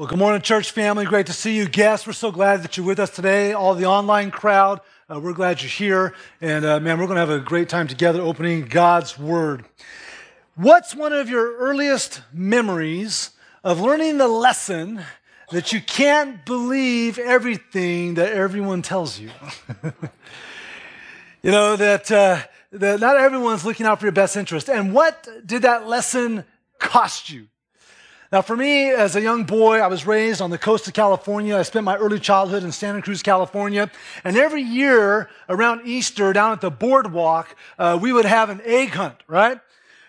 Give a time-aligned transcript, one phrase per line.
[0.00, 1.04] Well, good morning, church family.
[1.04, 1.68] Great to see you.
[1.68, 3.52] Guests, we're so glad that you're with us today.
[3.52, 4.80] All the online crowd,
[5.10, 6.14] uh, we're glad you're here.
[6.40, 9.66] And uh, man, we're going to have a great time together opening God's Word.
[10.54, 13.32] What's one of your earliest memories
[13.62, 15.04] of learning the lesson
[15.50, 19.28] that you can't believe everything that everyone tells you?
[21.42, 22.40] you know, that, uh,
[22.72, 24.70] that not everyone's looking out for your best interest.
[24.70, 26.44] And what did that lesson
[26.78, 27.48] cost you?
[28.32, 31.56] Now, for me, as a young boy, I was raised on the coast of California.
[31.56, 33.90] I spent my early childhood in Santa Cruz, California.
[34.22, 38.90] And every year around Easter, down at the boardwalk, uh, we would have an egg
[38.90, 39.58] hunt, right?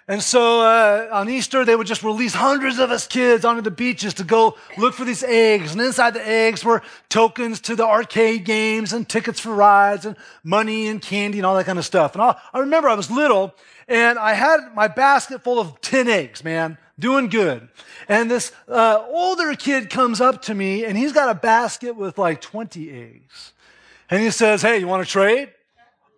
[0.08, 3.72] And so uh, on Easter, they would just release hundreds of us kids onto the
[3.72, 5.72] beaches to go look for these eggs.
[5.72, 10.16] And inside the eggs were tokens to the arcade games and tickets for rides and
[10.44, 12.14] money and candy and all that kind of stuff.
[12.14, 13.56] And I, I remember I was little
[13.88, 17.68] and I had my basket full of 10 eggs, man doing good.
[18.08, 22.18] And this uh, older kid comes up to me and he's got a basket with
[22.18, 23.52] like 20 eggs.
[24.10, 25.50] And he says, Hey, you want to trade?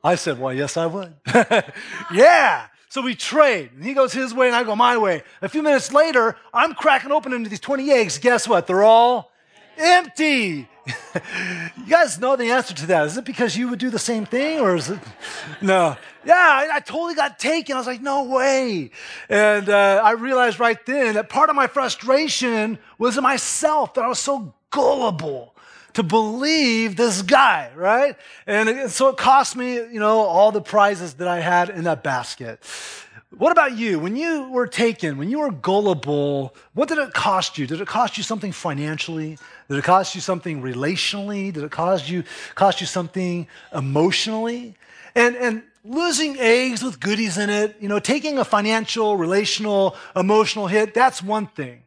[0.03, 1.15] I said, Well, yes, I would.
[2.13, 2.67] yeah.
[2.89, 3.71] So we trade.
[3.73, 5.23] And he goes his way and I go my way.
[5.41, 8.19] A few minutes later, I'm cracking open into these 20 eggs.
[8.19, 8.67] Guess what?
[8.67, 9.32] They're all
[9.77, 10.67] empty.
[11.15, 13.05] you guys know the answer to that.
[13.05, 14.99] Is it because you would do the same thing or is it?
[15.61, 15.95] No.
[16.25, 17.75] Yeah, I, I totally got taken.
[17.75, 18.91] I was like, no way.
[19.29, 24.03] And uh, I realized right then that part of my frustration was in myself, that
[24.03, 25.53] I was so gullible
[25.93, 28.17] to believe this guy, right?
[28.47, 31.83] And, and so it cost me, you know, all the prizes that I had in
[31.83, 32.63] that basket.
[33.37, 33.97] What about you?
[33.97, 37.65] When you were taken, when you were gullible, what did it cost you?
[37.65, 39.39] Did it cost you something financially?
[39.67, 41.51] Did it cost you something relationally?
[41.51, 42.23] Did it cost you
[42.53, 44.75] cost you something emotionally?
[45.15, 50.67] And and losing eggs with goodies in it, you know, taking a financial, relational, emotional
[50.67, 51.81] hit, that's one thing.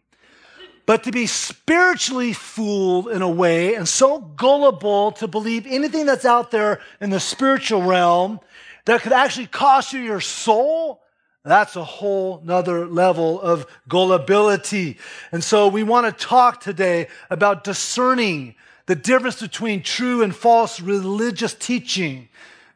[0.84, 6.24] But to be spiritually fooled in a way and so gullible to believe anything that's
[6.24, 8.40] out there in the spiritual realm
[8.84, 11.02] that could actually cost you your soul
[11.50, 14.98] that's a whole nother level of gullibility.
[15.32, 18.54] And so we want to talk today about discerning
[18.86, 22.28] the difference between true and false religious teaching.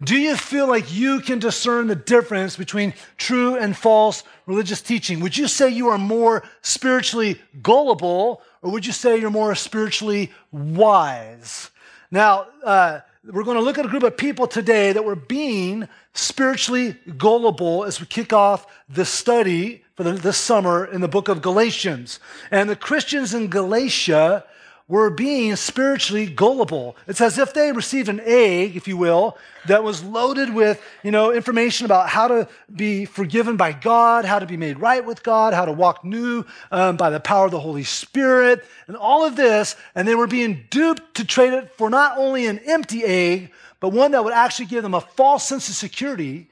[0.03, 5.21] Do you feel like you can discern the difference between true and false religious teaching?
[5.21, 10.31] Would you say you are more spiritually gullible or would you say you're more spiritually
[10.53, 11.71] wise?
[12.11, 15.87] Now, uh, we're going to look at a group of people today that were being
[16.13, 21.29] spiritually gullible as we kick off this study for the, this summer in the book
[21.29, 22.21] of Galatians.
[22.51, 24.45] And the Christians in Galatia
[24.91, 26.97] were being spiritually gullible.
[27.07, 31.13] It's as if they received an egg, if you will, that was loaded with, you
[31.13, 35.23] know, information about how to be forgiven by God, how to be made right with
[35.23, 39.25] God, how to walk new um, by the power of the Holy Spirit, and all
[39.25, 39.77] of this.
[39.95, 43.91] And they were being duped to trade it for not only an empty egg, but
[43.91, 46.49] one that would actually give them a false sense of security.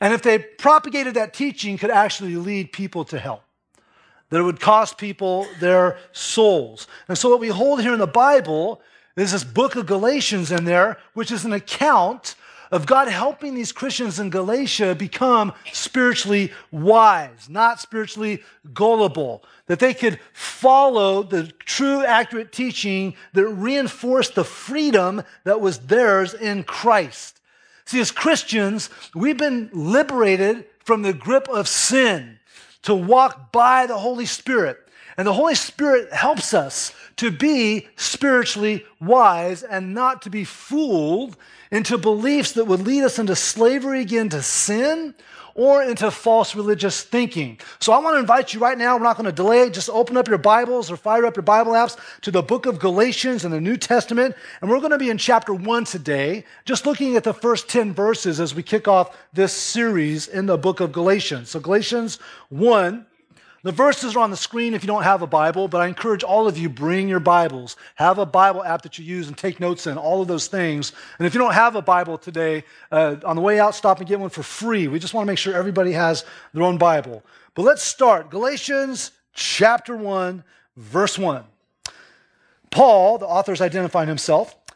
[0.00, 3.42] And if they propagated that teaching, could actually lead people to hell
[4.30, 6.86] that it would cost people their souls.
[7.08, 8.80] And so, what we hold here in the Bible
[9.16, 12.36] is this book of Galatians in there, which is an account
[12.70, 18.42] of God helping these Christians in Galatia become spiritually wise, not spiritually
[18.72, 25.78] gullible, that they could follow the true, accurate teaching that reinforced the freedom that was
[25.80, 27.40] theirs in Christ.
[27.84, 32.38] See, as Christians, we've been liberated from the grip of sin
[32.82, 34.87] to walk by the Holy Spirit.
[35.18, 41.36] And the Holy Spirit helps us to be spiritually wise and not to be fooled
[41.72, 45.16] into beliefs that would lead us into slavery again to sin
[45.56, 47.58] or into false religious thinking.
[47.80, 50.16] So I want to invite you right now, we're not going to delay, just open
[50.16, 53.50] up your Bibles or fire up your Bible apps to the book of Galatians in
[53.50, 54.36] the New Testament.
[54.60, 57.92] And we're going to be in chapter 1 today, just looking at the first 10
[57.92, 61.50] verses as we kick off this series in the book of Galatians.
[61.50, 62.20] So Galatians
[62.50, 63.04] 1
[63.64, 66.22] the verses are on the screen if you don't have a Bible, but I encourage
[66.22, 67.76] all of you bring your Bibles.
[67.96, 70.92] Have a Bible app that you use and take notes in, all of those things.
[71.18, 74.08] And if you don't have a Bible today, uh, on the way out, stop and
[74.08, 74.86] get one for free.
[74.86, 76.24] We just want to make sure everybody has
[76.54, 77.24] their own Bible.
[77.54, 78.30] But let's start.
[78.30, 80.44] Galatians chapter 1,
[80.76, 81.42] verse 1.
[82.70, 84.54] Paul, the author is identifying himself,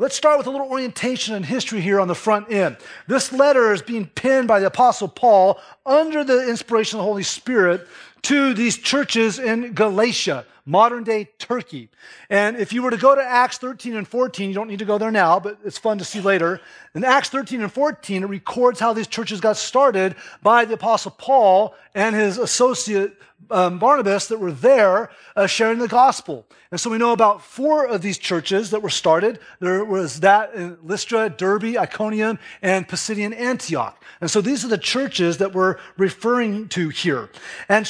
[0.00, 2.78] Let's start with a little orientation and history here on the front end.
[3.06, 7.22] This letter is being penned by the Apostle Paul under the inspiration of the Holy
[7.22, 7.86] Spirit
[8.22, 11.88] to these churches in Galatia modern day Turkey.
[12.28, 14.84] And if you were to go to Acts 13 and 14, you don't need to
[14.84, 16.60] go there now, but it's fun to see later.
[16.94, 21.10] In Acts 13 and 14, it records how these churches got started by the Apostle
[21.10, 23.16] Paul and his associate
[23.50, 26.46] um, Barnabas that were there uh, sharing the gospel.
[26.70, 29.40] And so we know about four of these churches that were started.
[29.58, 34.00] There was that in Lystra, Derbe, Iconium, and Pisidian Antioch.
[34.20, 37.30] And so these are the churches that we're referring to here.
[37.68, 37.86] And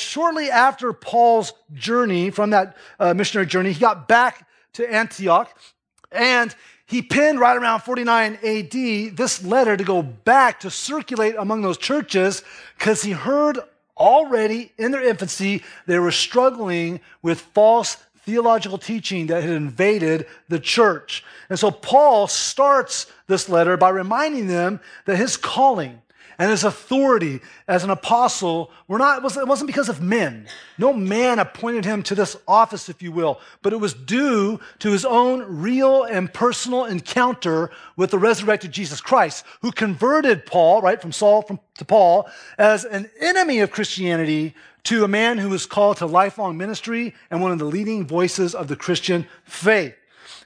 [0.51, 5.51] after Paul's journey, from that uh, missionary journey, he got back to Antioch
[6.13, 6.55] and
[6.87, 8.73] he penned right around 49 AD
[9.17, 12.43] this letter to go back to circulate among those churches
[12.77, 13.59] because he heard
[13.97, 20.59] already in their infancy, they were struggling with false theological teaching that had invaded the
[20.59, 21.25] church.
[21.49, 26.03] And so Paul starts this letter by reminding them that his calling
[26.41, 27.39] and his authority
[27.69, 30.47] as an apostle were not, it wasn't, it wasn't because of men.
[30.79, 34.91] No man appointed him to this office, if you will, but it was due to
[34.91, 40.99] his own real and personal encounter with the resurrected Jesus Christ, who converted Paul, right,
[40.99, 42.27] from Saul from, to Paul,
[42.57, 44.55] as an enemy of Christianity
[44.85, 48.55] to a man who was called to lifelong ministry and one of the leading voices
[48.55, 49.95] of the Christian faith.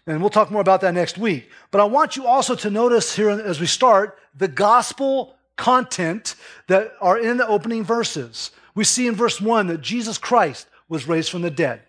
[0.09, 1.49] And we'll talk more about that next week.
[1.71, 6.35] But I want you also to notice here as we start the gospel content
[6.67, 8.51] that are in the opening verses.
[8.75, 11.81] We see in verse 1 that Jesus Christ was raised from the dead.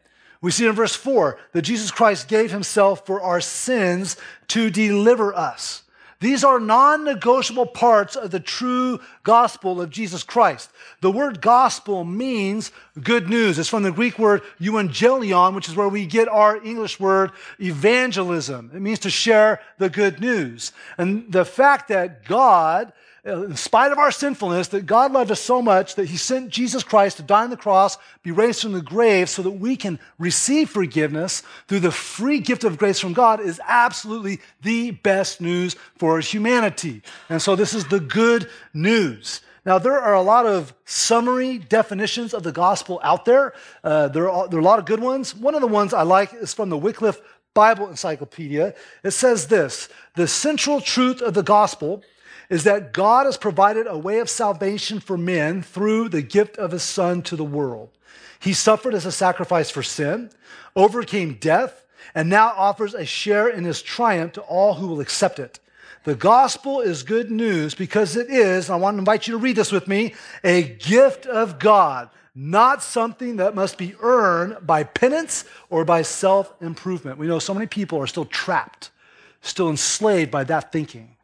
[0.41, 4.17] We see in verse 4 that Jesus Christ gave himself for our sins
[4.49, 5.83] to deliver us.
[6.19, 10.71] These are non negotiable parts of the true gospel of Jesus Christ.
[11.01, 12.71] The word gospel means
[13.01, 13.59] good news.
[13.59, 18.71] It's from the Greek word euangelion, which is where we get our English word evangelism.
[18.73, 20.71] It means to share the good news.
[20.97, 22.93] And the fact that God
[23.25, 26.83] in spite of our sinfulness, that God loved us so much that he sent Jesus
[26.83, 29.99] Christ to die on the cross, be raised from the grave, so that we can
[30.19, 35.75] receive forgiveness through the free gift of grace from God is absolutely the best news
[35.97, 37.01] for humanity.
[37.27, 39.41] And so this is the good news.
[39.65, 43.53] Now, there are a lot of summary definitions of the gospel out there.
[43.83, 45.35] Uh, there, are, there are a lot of good ones.
[45.35, 47.19] One of the ones I like is from the Wycliffe
[47.55, 48.75] Bible Encyclopedia.
[49.03, 52.03] It says this The central truth of the gospel
[52.49, 56.71] is that God has provided a way of salvation for men through the gift of
[56.71, 57.89] his Son to the world.
[58.39, 60.29] He suffered as a sacrifice for sin,
[60.75, 65.39] overcame death, and now offers a share in his triumph to all who will accept
[65.39, 65.59] it.
[66.03, 69.55] The gospel is good news because it is, I want to invite you to read
[69.55, 70.13] this with me,
[70.43, 76.53] a gift of God, not something that must be earned by penance or by self
[76.61, 77.17] improvement.
[77.17, 78.91] We know so many people are still trapped,
[79.41, 81.14] still enslaved by that thinking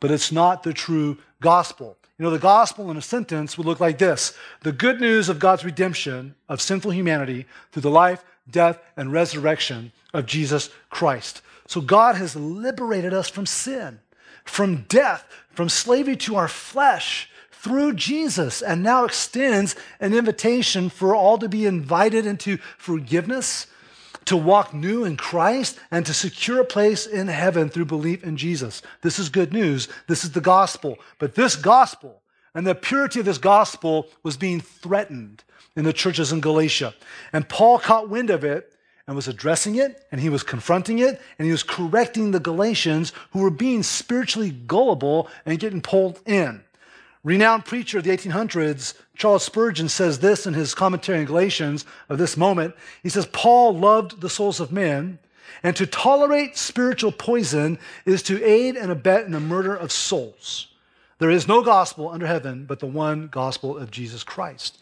[0.00, 1.96] but it's not the true gospel.
[2.18, 5.38] You know, the gospel in a sentence would look like this the good news of
[5.38, 11.42] God's redemption of sinful humanity through the life, death, and resurrection of Jesus Christ.
[11.66, 14.00] So God has liberated us from sin,
[14.44, 21.14] from death, from slavery to our flesh through Jesus, and now extends an invitation for
[21.14, 23.66] all to be invited into forgiveness
[24.26, 28.36] to walk new in Christ and to secure a place in heaven through belief in
[28.36, 28.82] Jesus.
[29.02, 29.88] This is good news.
[30.06, 30.98] This is the gospel.
[31.18, 32.20] But this gospel
[32.54, 35.44] and the purity of this gospel was being threatened
[35.76, 36.94] in the churches in Galatia.
[37.32, 38.72] And Paul caught wind of it
[39.06, 43.12] and was addressing it, and he was confronting it, and he was correcting the Galatians
[43.32, 46.62] who were being spiritually gullible and getting pulled in.
[47.22, 52.16] Renowned preacher of the 1800s, Charles Spurgeon, says this in his commentary on Galatians of
[52.16, 52.74] this moment.
[53.02, 55.18] He says, Paul loved the souls of men,
[55.62, 60.68] and to tolerate spiritual poison is to aid and abet in the murder of souls.
[61.18, 64.78] There is no gospel under heaven but the one gospel of Jesus Christ.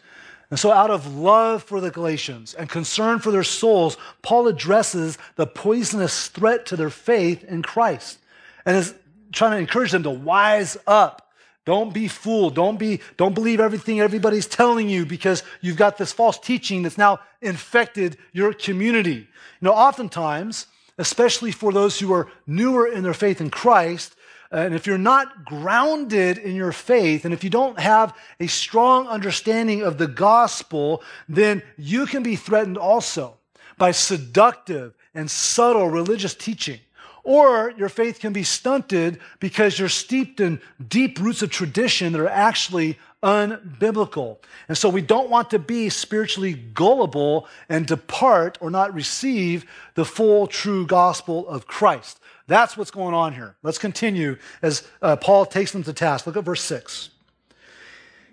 [0.49, 5.17] And so, out of love for the Galatians and concern for their souls, Paul addresses
[5.35, 8.17] the poisonous threat to their faith in Christ
[8.65, 8.95] and is
[9.33, 11.28] trying to encourage them to wise up
[11.65, 12.55] don't be fooled.
[12.55, 16.97] Don't be, don't believe everything everybody's telling you because you've got this false teaching that's
[16.97, 19.11] now infected your community.
[19.11, 19.27] You
[19.61, 24.15] know, oftentimes, especially for those who are newer in their faith in Christ,
[24.51, 28.47] uh, and if you're not grounded in your faith, and if you don't have a
[28.47, 33.37] strong understanding of the gospel, then you can be threatened also
[33.77, 36.79] by seductive and subtle religious teaching
[37.23, 42.21] Or your faith can be stunted because you're steeped in deep roots of tradition that
[42.21, 44.37] are actually unbiblical.
[44.67, 50.05] And so we don't want to be spiritually gullible and depart or not receive the
[50.05, 52.19] full true gospel of Christ.
[52.47, 53.55] That's what's going on here.
[53.61, 56.25] Let's continue as uh, Paul takes them to task.
[56.25, 57.09] Look at verse 6.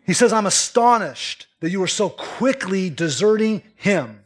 [0.06, 4.20] He says, I'm astonished that you are so quickly deserting him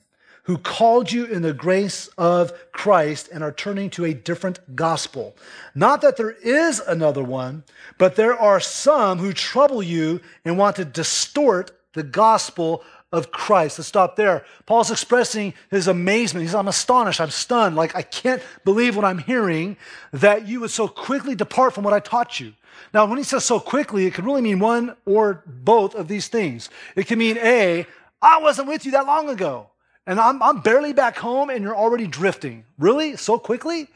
[0.50, 5.37] who called you in the grace of Christ and are turning to a different gospel.
[5.76, 7.62] Not that there is another one,
[7.99, 13.78] but there are some who trouble you and want to distort the gospel of Christ.
[13.78, 14.45] Let's stop there.
[14.66, 16.42] Paul's expressing his amazement.
[16.42, 17.21] He's, I'm astonished.
[17.21, 17.76] I'm stunned.
[17.76, 19.76] Like, I can't believe what I'm hearing
[20.12, 22.54] that you would so quickly depart from what I taught you.
[22.92, 26.26] Now, when he says so quickly, it could really mean one or both of these
[26.26, 26.71] things.
[26.97, 27.87] It can mean A,
[28.21, 29.70] I wasn't with you that long ago
[30.07, 32.64] and I'm, I'm barely back home and you're already drifting.
[32.78, 33.16] Really?
[33.16, 33.88] So quickly?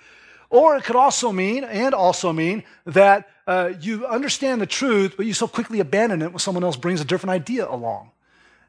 [0.50, 5.26] Or it could also mean, and also mean, that uh, you understand the truth, but
[5.26, 8.10] you so quickly abandon it when someone else brings a different idea along.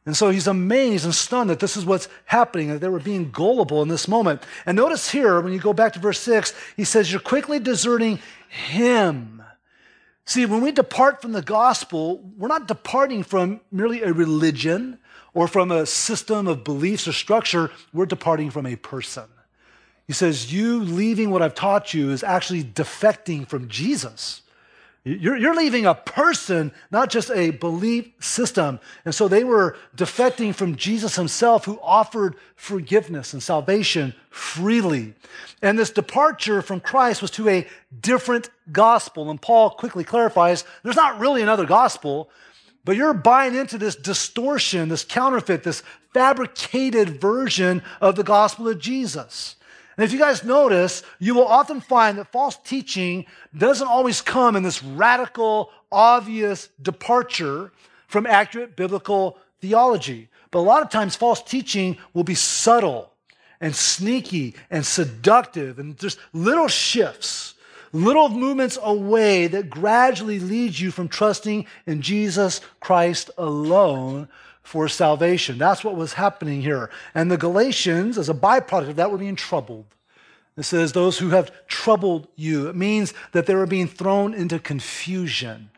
[0.06, 3.32] And so he's amazed and stunned that this is what's happening, that they were being
[3.32, 4.44] gullible in this moment.
[4.66, 8.20] And notice here, when you go back to verse 6, he says, You're quickly deserting
[8.50, 9.44] him.
[10.26, 15.00] See, when we depart from the gospel, we're not departing from merely a religion
[15.36, 19.26] or from a system of beliefs or structure, we're departing from a person.
[20.08, 24.42] He says, You leaving what I've taught you is actually defecting from Jesus.
[25.04, 28.80] You're, you're, leaving a person, not just a belief system.
[29.06, 35.14] And so they were defecting from Jesus himself, who offered forgiveness and salvation freely.
[35.62, 37.68] And this departure from Christ was to a
[38.02, 39.30] different gospel.
[39.30, 42.32] And Paul quickly clarifies there's not really another gospel.
[42.86, 45.82] But you're buying into this distortion, this counterfeit, this
[46.14, 49.56] fabricated version of the gospel of Jesus.
[49.98, 53.26] And if you guys notice, you will often find that false teaching
[53.58, 57.72] doesn't always come in this radical, obvious departure
[58.08, 60.30] from accurate biblical theology.
[60.52, 63.12] But a lot of times, false teaching will be subtle
[63.60, 67.55] and sneaky and seductive and just little shifts
[67.96, 74.28] little movements away that gradually leads you from trusting in Jesus Christ alone
[74.62, 75.58] for salvation.
[75.58, 76.90] That's what was happening here.
[77.14, 79.86] And the Galatians, as a byproduct of that, were being troubled.
[80.58, 82.68] It says, those who have troubled you.
[82.68, 85.70] It means that they were being thrown into confusion.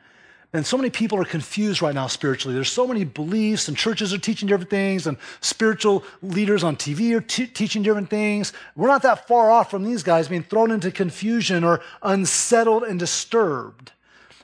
[0.53, 2.55] And so many people are confused right now spiritually.
[2.55, 7.15] There's so many beliefs, and churches are teaching different things, and spiritual leaders on TV
[7.15, 8.53] are t- teaching different things.
[8.75, 12.97] We're not that far off from these guys being thrown into confusion or unsettled and
[12.97, 13.91] disturbed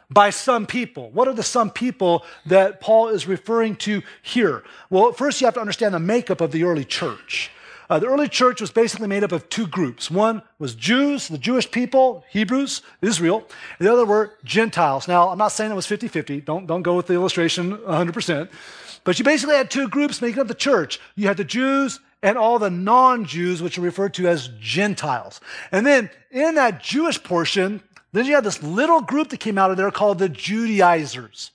[0.10, 1.10] by some people.
[1.12, 4.64] What are the some people that Paul is referring to here?
[4.90, 7.50] Well, first you have to understand the makeup of the early church.
[7.90, 10.10] Uh, the early church was basically made up of two groups.
[10.10, 13.48] One was Jews, the Jewish people, Hebrews, Israel,
[13.80, 15.08] the other were Gentiles.
[15.08, 18.50] Now, I'm not saying it was 50 50, don't, don't go with the illustration 100%,
[19.04, 21.00] but you basically had two groups making up the church.
[21.16, 25.42] You had the Jews and all the non Jews, which are referred to as Gentiles.
[25.72, 27.82] And then in that Jewish portion,
[28.14, 31.52] then you had this little group that came out of there called the Judaizers.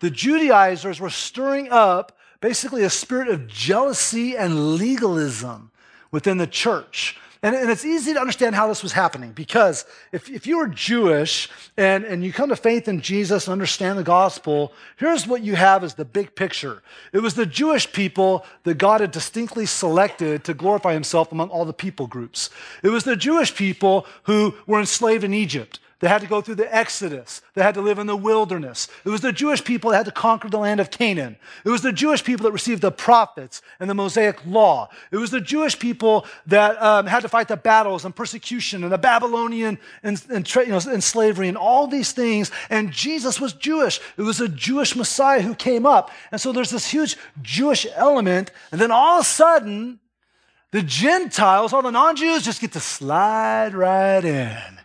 [0.00, 5.70] The Judaizers were stirring up basically a spirit of jealousy and legalism
[6.10, 7.18] within the church.
[7.42, 10.68] And, and, it's easy to understand how this was happening because if, if you were
[10.68, 15.42] Jewish and, and you come to faith in Jesus and understand the gospel, here's what
[15.42, 16.82] you have as the big picture.
[17.14, 21.64] It was the Jewish people that God had distinctly selected to glorify himself among all
[21.64, 22.50] the people groups.
[22.82, 25.80] It was the Jewish people who were enslaved in Egypt.
[26.00, 27.42] They had to go through the Exodus.
[27.52, 28.88] They had to live in the wilderness.
[29.04, 31.36] It was the Jewish people that had to conquer the land of Canaan.
[31.62, 34.88] It was the Jewish people that received the prophets and the Mosaic law.
[35.10, 38.90] It was the Jewish people that um, had to fight the battles and persecution and
[38.90, 42.50] the Babylonian and, and, you know, and slavery and all these things.
[42.70, 44.00] And Jesus was Jewish.
[44.16, 46.10] It was a Jewish Messiah who came up.
[46.32, 48.52] And so there's this huge Jewish element.
[48.72, 50.00] And then all of a sudden,
[50.70, 54.79] the Gentiles, all the non Jews, just get to slide right in.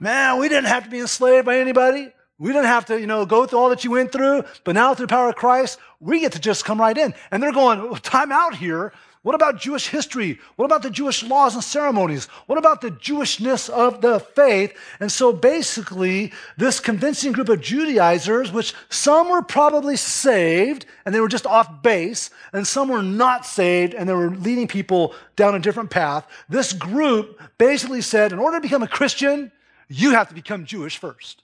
[0.00, 2.10] Man, we didn't have to be enslaved by anybody.
[2.38, 4.44] We didn't have to, you know, go through all that you went through.
[4.64, 7.12] But now through the power of Christ, we get to just come right in.
[7.30, 8.94] And they're going, time out here.
[9.22, 10.38] What about Jewish history?
[10.56, 12.24] What about the Jewish laws and ceremonies?
[12.46, 14.74] What about the Jewishness of the faith?
[14.98, 21.20] And so basically, this convincing group of Judaizers, which some were probably saved and they
[21.20, 25.54] were just off base, and some were not saved and they were leading people down
[25.54, 29.52] a different path, this group basically said, in order to become a Christian,
[29.90, 31.42] you have to become Jewish first.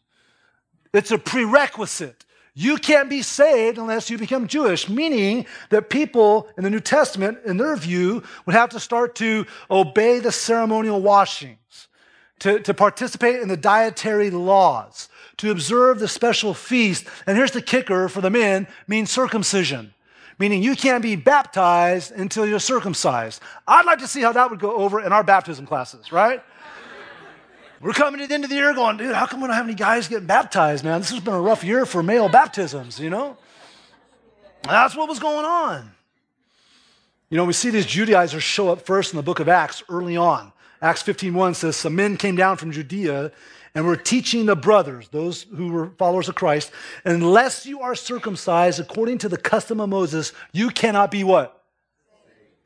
[0.94, 2.24] It's a prerequisite.
[2.54, 7.38] You can't be saved unless you become Jewish, meaning that people in the New Testament,
[7.44, 11.58] in their view, would have to start to obey the ceremonial washings.
[12.40, 17.06] to, to participate in the dietary laws, to observe the special feast.
[17.26, 19.94] And here's the kicker for the men means circumcision,
[20.38, 23.40] meaning you can't be baptized until you're circumcised.
[23.66, 26.42] I'd like to see how that would go over in our baptism classes, right?
[27.80, 29.66] We're coming to the end of the year going, dude, how come we don't have
[29.66, 31.00] any guys getting baptized, man?
[31.00, 33.36] This has been a rough year for male baptisms, you know?
[34.62, 35.92] That's what was going on.
[37.28, 40.16] You know, we see these Judaizers show up first in the book of Acts early
[40.16, 40.52] on.
[40.80, 43.32] Acts 15.1 says, Some men came down from Judea
[43.74, 46.70] and were teaching the brothers, those who were followers of Christ,
[47.04, 51.62] unless you are circumcised according to the custom of Moses, you cannot be what?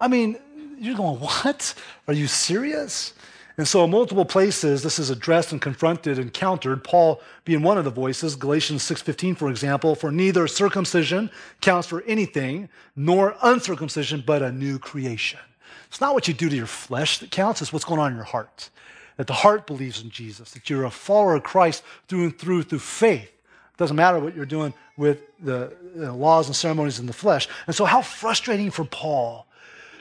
[0.00, 0.38] I mean,
[0.78, 1.74] you're going, what?
[2.06, 3.12] Are you serious?
[3.60, 6.82] And so, in multiple places, this is addressed and confronted and countered.
[6.82, 12.02] Paul being one of the voices, Galatians 6:15, for example, for neither circumcision counts for
[12.06, 15.40] anything, nor uncircumcision, but a new creation.
[15.88, 18.16] It's not what you do to your flesh that counts, it's what's going on in
[18.16, 18.70] your heart.
[19.18, 22.62] That the heart believes in Jesus, that you're a follower of Christ through and through
[22.62, 23.28] through faith.
[23.28, 27.46] It doesn't matter what you're doing with the laws and ceremonies in the flesh.
[27.66, 29.46] And so, how frustrating for Paul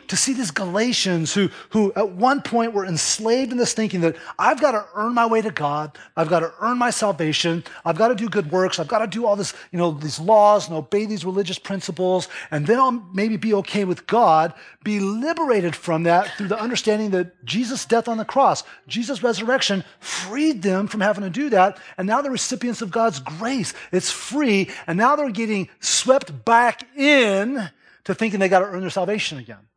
[0.09, 4.15] to see these Galatians who, who at one point were enslaved in this thinking that
[4.37, 7.97] I've got to earn my way to God, I've got to earn my salvation, I've
[7.97, 10.67] got to do good works, I've got to do all this, you know, these laws
[10.67, 15.75] and obey these religious principles, and then I'll maybe be okay with God, be liberated
[15.75, 20.87] from that through the understanding that Jesus' death on the cross, Jesus' resurrection freed them
[20.87, 23.75] from having to do that, and now they're recipients of God's grace.
[23.91, 27.69] It's free, and now they're getting swept back in
[28.05, 29.68] to thinking they got to earn their salvation again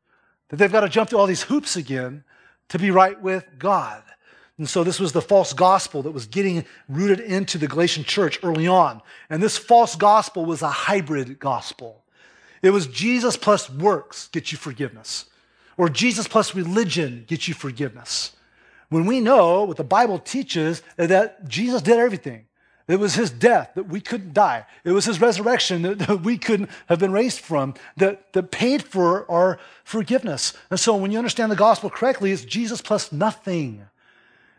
[0.52, 2.24] that they've got to jump through all these hoops again
[2.68, 4.02] to be right with God.
[4.58, 8.38] And so this was the false gospel that was getting rooted into the Galatian church
[8.42, 9.00] early on.
[9.30, 12.04] And this false gospel was a hybrid gospel.
[12.60, 15.24] It was Jesus plus works get you forgiveness,
[15.78, 18.36] or Jesus plus religion get you forgiveness.
[18.90, 22.44] When we know what the Bible teaches that Jesus did everything.
[22.88, 24.66] It was his death that we couldn't die.
[24.84, 28.82] It was his resurrection that, that, we couldn't have been raised from that, that paid
[28.82, 30.52] for our forgiveness.
[30.70, 33.86] And so when you understand the gospel correctly, it's Jesus plus nothing.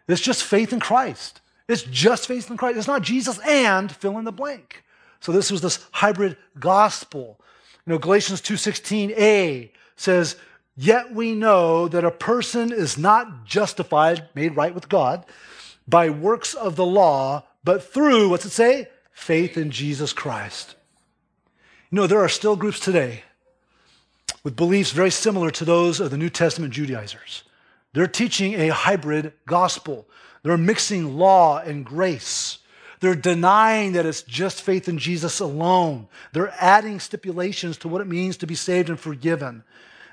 [0.07, 1.41] It's just faith in Christ.
[1.67, 2.77] It's just faith in Christ.
[2.77, 4.83] It's not Jesus and fill in the blank.
[5.19, 7.39] So this was this hybrid gospel.
[7.85, 10.35] You know, Galatians 2:16a says,
[10.75, 15.25] "Yet we know that a person is not justified, made right with God,
[15.87, 18.89] by works of the law, but through, what's it say?
[19.11, 20.75] Faith in Jesus Christ.
[21.91, 23.23] You know, there are still groups today
[24.43, 27.43] with beliefs very similar to those of the New Testament Judaizers.
[27.93, 30.07] They're teaching a hybrid gospel.
[30.41, 32.57] They're mixing law and grace.
[32.99, 36.07] They're denying that it's just faith in Jesus alone.
[36.31, 39.63] They're adding stipulations to what it means to be saved and forgiven.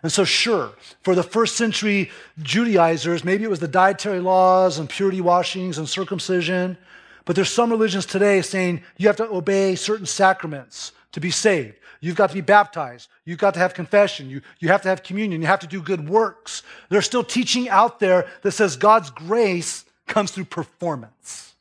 [0.02, 2.10] And so, sure, for the first century
[2.42, 6.76] Judaizers, maybe it was the dietary laws and purity washings and circumcision.
[7.24, 11.76] But there's some religions today saying you have to obey certain sacraments to be saved.
[12.00, 13.08] You've got to be baptized.
[13.24, 14.30] You've got to have confession.
[14.30, 15.40] You, you have to have communion.
[15.42, 16.62] You have to do good works.
[16.88, 21.54] There's still teaching out there that says God's grace comes through performance.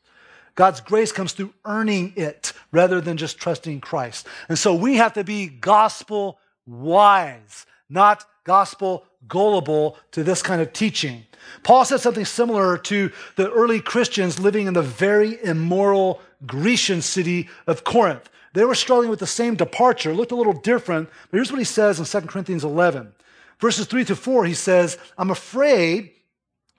[0.54, 4.26] God's grace comes through earning it rather than just trusting Christ.
[4.48, 10.72] And so we have to be gospel wise, not gospel gullible to this kind of
[10.72, 11.24] teaching.
[11.62, 17.48] Paul said something similar to the early Christians living in the very immoral Grecian city
[17.66, 18.28] of Corinth.
[18.52, 21.64] They were struggling with the same departure, looked a little different, but here's what he
[21.64, 23.12] says in 2 Corinthians 11.
[23.60, 26.10] Verses 3 to 4, he says, I'm afraid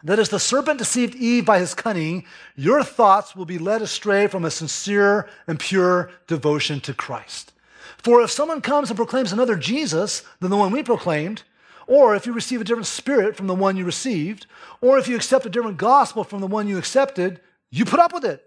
[0.04, 2.26] that as the serpent deceived Eve by his cunning,
[2.56, 7.54] your thoughts will be led astray from a sincere and pure devotion to Christ.
[8.00, 11.44] For if someone comes and proclaims another Jesus than the one we proclaimed,
[11.92, 14.46] or if you receive a different spirit from the one you received,
[14.80, 18.14] or if you accept a different gospel from the one you accepted, you put up
[18.14, 18.42] with it.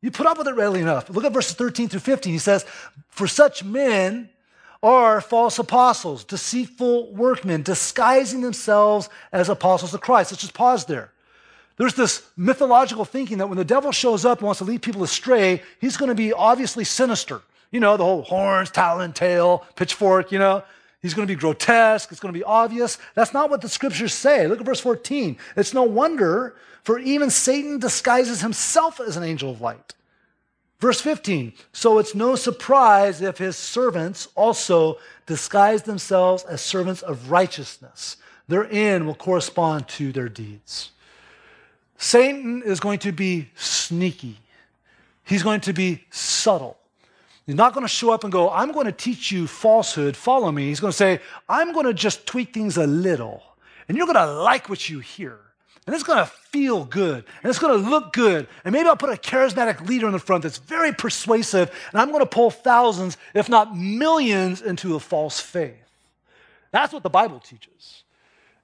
[0.00, 1.10] You put up with it readily enough.
[1.10, 2.32] Look at verses 13 through 15.
[2.32, 2.64] He says,
[3.08, 4.30] For such men
[4.82, 10.32] are false apostles, deceitful workmen, disguising themselves as apostles of Christ.
[10.32, 11.12] Let's just pause there.
[11.76, 15.02] There's this mythological thinking that when the devil shows up and wants to lead people
[15.02, 17.42] astray, he's going to be obviously sinister.
[17.72, 20.62] You know, the whole horns, talon, tail, pitchfork, you know.
[21.02, 22.10] He's going to be grotesque.
[22.10, 22.98] It's going to be obvious.
[23.14, 24.46] That's not what the scriptures say.
[24.46, 25.38] Look at verse 14.
[25.56, 29.94] It's no wonder, for even Satan disguises himself as an angel of light.
[30.78, 31.52] Verse 15.
[31.72, 38.16] So it's no surprise if his servants also disguise themselves as servants of righteousness.
[38.48, 40.90] Their end will correspond to their deeds.
[41.96, 44.38] Satan is going to be sneaky,
[45.22, 46.79] he's going to be subtle.
[47.50, 50.52] He's not going to show up and go, I'm going to teach you falsehood, follow
[50.52, 50.68] me.
[50.68, 53.42] He's going to say, I'm going to just tweak things a little,
[53.88, 55.36] and you're going to like what you hear.
[55.84, 58.46] and it's going to feel good and it's going to look good.
[58.64, 62.10] And maybe I'll put a charismatic leader in the front that's very persuasive and I'm
[62.10, 65.74] going to pull thousands, if not millions, into a false faith.
[66.70, 68.04] That's what the Bible teaches.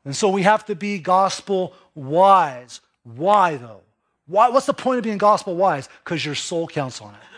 [0.04, 2.80] And so we have to be gospel wise.
[3.02, 3.82] Why, though?
[4.28, 5.88] Why, what's the point of being gospel wise?
[6.04, 7.35] Because your soul counts on it.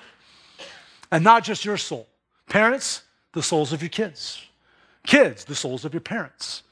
[1.10, 2.08] And not just your soul.
[2.48, 4.42] Parents, the souls of your kids.
[5.06, 6.62] Kids, the souls of your parents.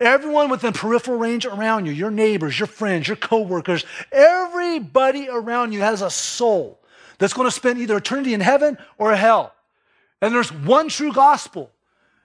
[0.00, 5.80] Everyone within peripheral range around you, your neighbors, your friends, your coworkers, everybody around you
[5.80, 6.80] has a soul
[7.18, 9.54] that's going to spend either eternity in heaven or hell.
[10.20, 11.70] And there's one true gospel.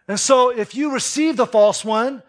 [0.08, 2.24] And so if you receive the false one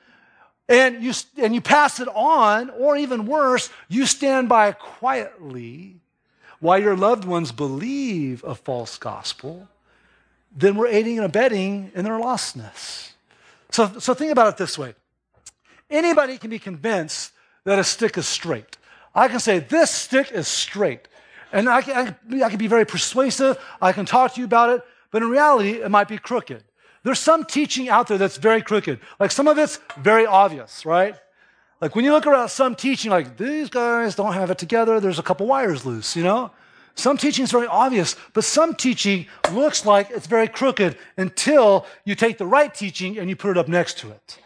[0.68, 5.96] and you, and you pass it on, or even worse, you stand by quietly
[6.60, 9.68] while your loved ones believe a false gospel,
[10.54, 13.12] then we're aiding and abetting in their lostness.
[13.70, 14.94] So, so think about it this way
[15.90, 17.32] Anybody can be convinced
[17.64, 18.76] that a stick is straight.
[19.14, 21.08] I can say, this stick is straight.
[21.52, 23.58] And I, can, I can be very persuasive.
[23.82, 24.82] I can talk to you about it.
[25.10, 26.62] But in reality, it might be crooked.
[27.02, 29.00] There's some teaching out there that's very crooked.
[29.18, 31.16] Like some of it's very obvious, right?
[31.80, 35.18] Like when you look around some teaching, like these guys don't have it together, there's
[35.18, 36.50] a couple wires loose, you know?
[36.94, 42.14] Some teaching is very obvious, but some teaching looks like it's very crooked until you
[42.14, 44.38] take the right teaching and you put it up next to it.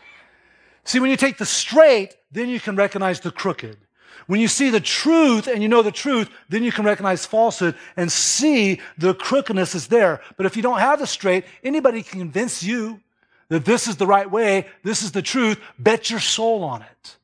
[0.85, 3.79] See, when you take the straight, then you can recognize the crooked.
[4.27, 7.75] When you see the truth and you know the truth, then you can recognize falsehood
[7.97, 10.20] and see the crookedness is there.
[10.37, 13.01] But if you don't have the straight, anybody can convince you
[13.49, 15.61] that this is the right way, this is the truth.
[15.79, 17.16] Bet your soul on it.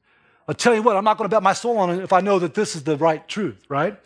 [0.51, 2.21] I'll tell you what, I'm not going to bet my soul on it if I
[2.21, 3.97] know that this is the right truth, right?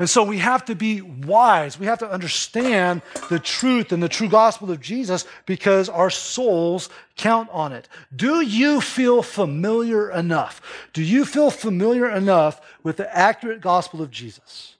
[0.00, 1.78] And so we have to be wise.
[1.78, 6.90] We have to understand the truth and the true gospel of Jesus because our souls
[7.14, 7.88] count on it.
[8.16, 10.60] Do you feel familiar enough?
[10.92, 14.74] Do you feel familiar enough with the accurate gospel of Jesus?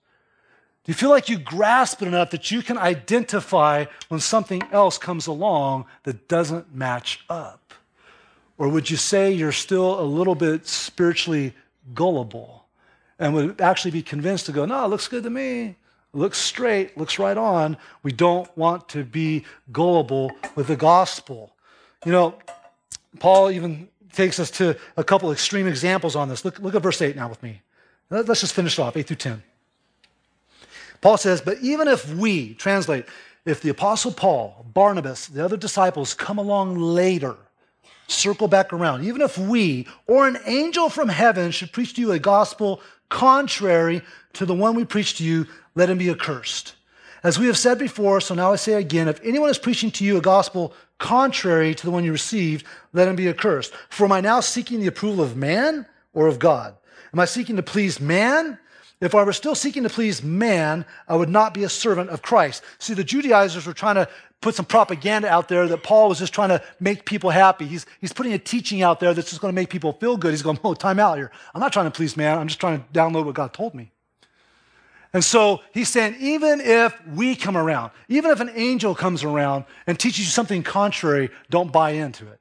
[0.82, 4.98] Do you feel like you grasp it enough that you can identify when something else
[4.98, 7.57] comes along that doesn't match up?
[8.58, 11.54] Or would you say you're still a little bit spiritually
[11.94, 12.58] gullible?
[13.18, 15.64] and would actually be convinced to go, no, it looks good to me.
[15.64, 15.76] It
[16.12, 17.76] looks straight, looks right on.
[18.02, 21.52] We don't want to be gullible with the gospel.
[22.04, 22.38] You know,
[23.18, 26.44] Paul even takes us to a couple extreme examples on this.
[26.44, 27.60] Look, look at verse 8 now with me.
[28.10, 29.42] Let's just finish it off, 8 through 10.
[31.00, 33.04] Paul says, But even if we, translate,
[33.44, 37.36] if the Apostle Paul, Barnabas, the other disciples come along later,
[38.06, 42.12] circle back around, even if we or an angel from heaven should preach to you
[42.12, 44.02] a gospel contrary
[44.34, 46.74] to the one we preach to you, let him be accursed.
[47.22, 50.04] As we have said before, so now I say again, if anyone is preaching to
[50.04, 53.72] you a gospel contrary to the one you received, let him be accursed.
[53.88, 56.76] For am I now seeking the approval of man or of God?
[57.12, 58.58] Am I seeking to please man?
[59.00, 62.22] If I were still seeking to please man, I would not be a servant of
[62.22, 62.64] Christ.
[62.78, 64.08] See, the Judaizers were trying to
[64.40, 67.66] put some propaganda out there that Paul was just trying to make people happy.
[67.66, 70.30] He's, he's putting a teaching out there that's just going to make people feel good.
[70.30, 71.30] He's going, oh, time out here.
[71.54, 72.38] I'm not trying to please man.
[72.38, 73.90] I'm just trying to download what God told me.
[75.12, 79.64] And so he's saying, even if we come around, even if an angel comes around
[79.86, 82.38] and teaches you something contrary, don't buy into it.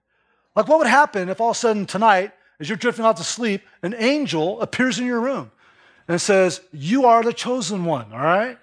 [0.55, 3.23] Like, what would happen if all of a sudden tonight, as you're drifting off to
[3.23, 5.51] sleep, an angel appears in your room
[6.07, 8.57] and says, You are the chosen one, all right?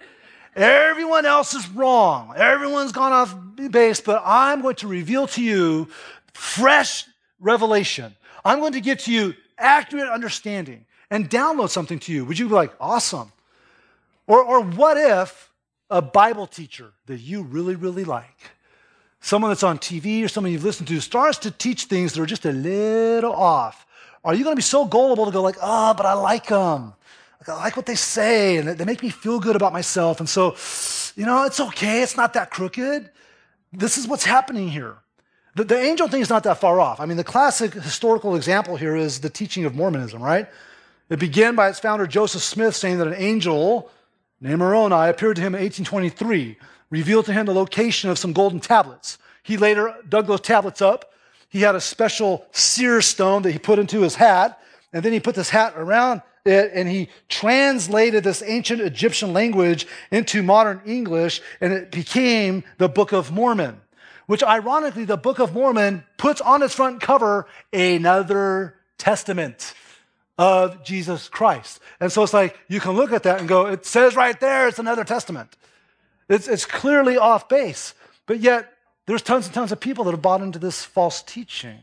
[0.55, 2.33] Everyone else is wrong.
[2.35, 3.35] Everyone's gone off
[3.71, 5.89] base, but I'm going to reveal to you
[6.33, 7.05] fresh
[7.39, 8.15] revelation.
[8.43, 12.25] I'm going to give to you accurate understanding and download something to you.
[12.25, 13.31] Would you be like, awesome?
[14.27, 15.51] Or, or what if
[15.89, 18.51] a Bible teacher that you really, really like,
[19.19, 22.25] someone that's on TV or someone you've listened to, starts to teach things that are
[22.25, 23.85] just a little off?
[24.23, 26.93] Are you going to be so gullible to go like, oh, but I like them?
[27.47, 30.19] I like what they say, and they make me feel good about myself.
[30.19, 30.55] And so,
[31.15, 32.01] you know, it's okay.
[32.01, 33.09] It's not that crooked.
[33.71, 34.97] This is what's happening here.
[35.55, 36.99] The, the angel thing is not that far off.
[36.99, 40.47] I mean, the classic historical example here is the teaching of Mormonism, right?
[41.09, 43.89] It began by its founder, Joseph Smith, saying that an angel
[44.41, 46.57] named Moroni appeared to him in 1823,
[46.89, 49.17] revealed to him the location of some golden tablets.
[49.43, 51.13] He later dug those tablets up.
[51.47, 54.59] He had a special seer stone that he put into his hat,
[54.91, 59.87] and then he put this hat around it and he translated this ancient Egyptian language
[60.11, 63.81] into modern English and it became the Book of Mormon,
[64.27, 69.73] which ironically, the Book of Mormon puts on its front cover another testament
[70.37, 71.79] of Jesus Christ.
[71.99, 74.67] And so it's like you can look at that and go, it says right there
[74.67, 75.55] it's another testament.
[76.29, 77.93] It's, it's clearly off base,
[78.25, 78.71] but yet
[79.05, 81.79] there's tons and tons of people that have bought into this false teaching.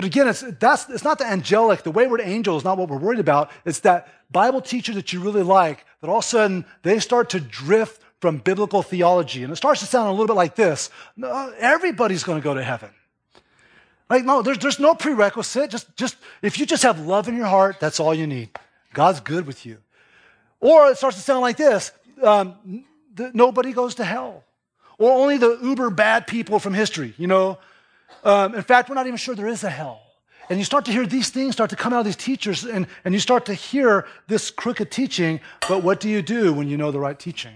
[0.00, 2.96] But again, it's, that's, it's not the angelic, the wayward angel is not what we're
[2.96, 3.50] worried about.
[3.66, 7.28] It's that Bible teacher that you really like that all of a sudden they start
[7.30, 9.44] to drift from biblical theology.
[9.44, 12.54] And it starts to sound a little bit like this no, everybody's going to go
[12.54, 12.88] to heaven.
[14.08, 15.68] Like, no, there's, there's no prerequisite.
[15.68, 18.48] Just, just, if you just have love in your heart, that's all you need.
[18.94, 19.76] God's good with you.
[20.60, 22.86] Or it starts to sound like this um,
[23.34, 24.44] nobody goes to hell.
[24.96, 27.58] Or only the uber bad people from history, you know?
[28.24, 30.00] Um, in fact, we're not even sure there is a hell.
[30.48, 32.88] And you start to hear these things start to come out of these teachers, and,
[33.04, 35.40] and you start to hear this crooked teaching.
[35.68, 37.54] But what do you do when you know the right teaching?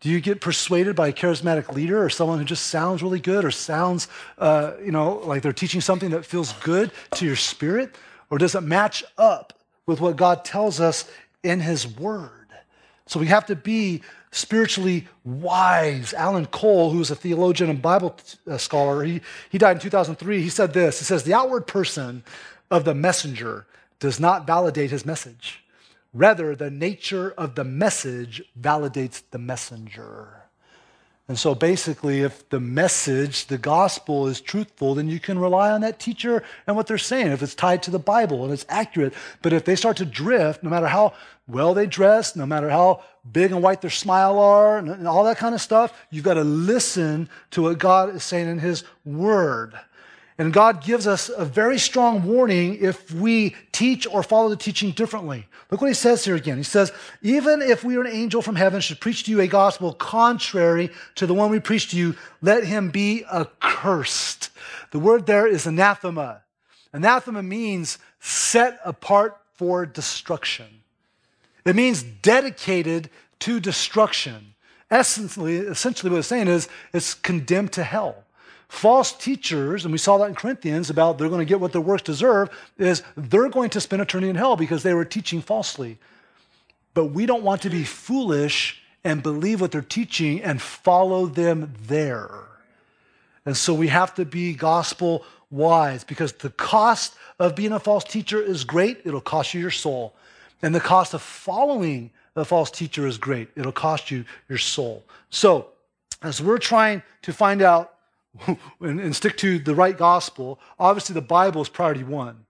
[0.00, 3.44] Do you get persuaded by a charismatic leader or someone who just sounds really good
[3.44, 7.94] or sounds, uh, you know, like they're teaching something that feels good to your spirit?
[8.30, 9.52] Or does it match up
[9.84, 11.04] with what God tells us
[11.42, 12.30] in His Word?
[13.06, 14.00] So we have to be
[14.32, 16.14] spiritually wise.
[16.14, 18.16] Alan Cole, who's a theologian and Bible
[18.46, 20.42] uh, scholar, he, he died in 2003.
[20.42, 22.22] He said this He says, The outward person
[22.70, 23.66] of the messenger
[23.98, 25.62] does not validate his message.
[26.12, 30.39] Rather, the nature of the message validates the messenger.
[31.30, 35.80] And so basically, if the message, the gospel is truthful, then you can rely on
[35.82, 39.14] that teacher and what they're saying if it's tied to the Bible and it's accurate.
[39.40, 41.14] But if they start to drift, no matter how
[41.46, 45.36] well they dress, no matter how big and white their smile are, and all that
[45.38, 49.78] kind of stuff, you've got to listen to what God is saying in His Word.
[50.40, 54.90] And God gives us a very strong warning if we teach or follow the teaching
[54.92, 55.46] differently.
[55.70, 56.56] Look what he says here again.
[56.56, 59.46] He says, even if we are an angel from heaven should preach to you a
[59.46, 64.48] gospel contrary to the one we preach to you, let him be accursed.
[64.92, 66.40] The word there is anathema.
[66.94, 70.80] Anathema means set apart for destruction.
[71.66, 74.54] It means dedicated to destruction.
[74.90, 78.24] Essentially, essentially what it's saying is it's condemned to hell
[78.70, 81.80] false teachers, and we saw that in Corinthians about they're going to get what their
[81.80, 85.98] works deserve, is they're going to spend eternity in hell because they were teaching falsely.
[86.94, 91.74] But we don't want to be foolish and believe what they're teaching and follow them
[91.88, 92.30] there.
[93.44, 98.04] And so we have to be gospel wise because the cost of being a false
[98.04, 100.14] teacher is great, it'll cost you your soul.
[100.62, 105.02] And the cost of following a false teacher is great, it'll cost you your soul.
[105.28, 105.70] So,
[106.22, 107.89] as we're trying to find out
[108.80, 112.46] and, and stick to the right gospel, obviously the Bible is priority one.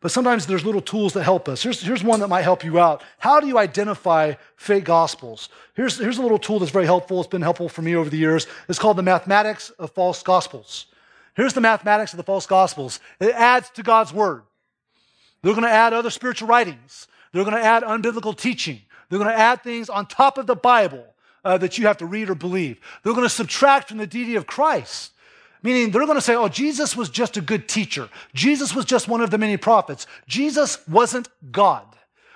[0.00, 1.62] But sometimes there's little tools that help us.
[1.62, 3.02] Here's, here's one that might help you out.
[3.18, 5.50] How do you identify fake gospels?
[5.74, 7.20] Here's, here's a little tool that's very helpful.
[7.20, 8.46] It's been helpful for me over the years.
[8.68, 10.86] It's called the mathematics of false gospels.
[11.34, 14.42] Here's the mathematics of the false gospels it adds to God's word.
[15.42, 19.30] They're going to add other spiritual writings, they're going to add unbiblical teaching, they're going
[19.30, 21.06] to add things on top of the Bible
[21.44, 22.80] uh, that you have to read or believe.
[23.02, 25.12] They're going to subtract from the deity of Christ.
[25.62, 28.08] Meaning they're going to say, oh, Jesus was just a good teacher.
[28.34, 30.06] Jesus was just one of the many prophets.
[30.26, 31.84] Jesus wasn't God.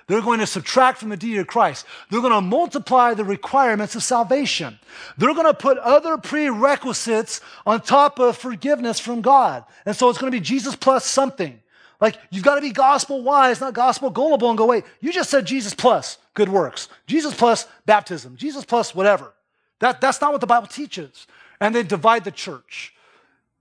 [0.06, 1.86] They're going to subtract from the deity of Christ.
[2.10, 4.78] They're going to multiply the requirements of salvation.
[5.16, 9.64] They're going to put other prerequisites on top of forgiveness from God.
[9.86, 11.58] And so it's going to be Jesus plus something.
[12.00, 15.30] Like you've got to be gospel wise, not gospel gullible, and go, wait, you just
[15.30, 19.32] said Jesus plus good works, Jesus plus baptism, Jesus plus whatever.
[19.78, 21.26] That, that's not what the Bible teaches.
[21.60, 22.94] And they divide the church.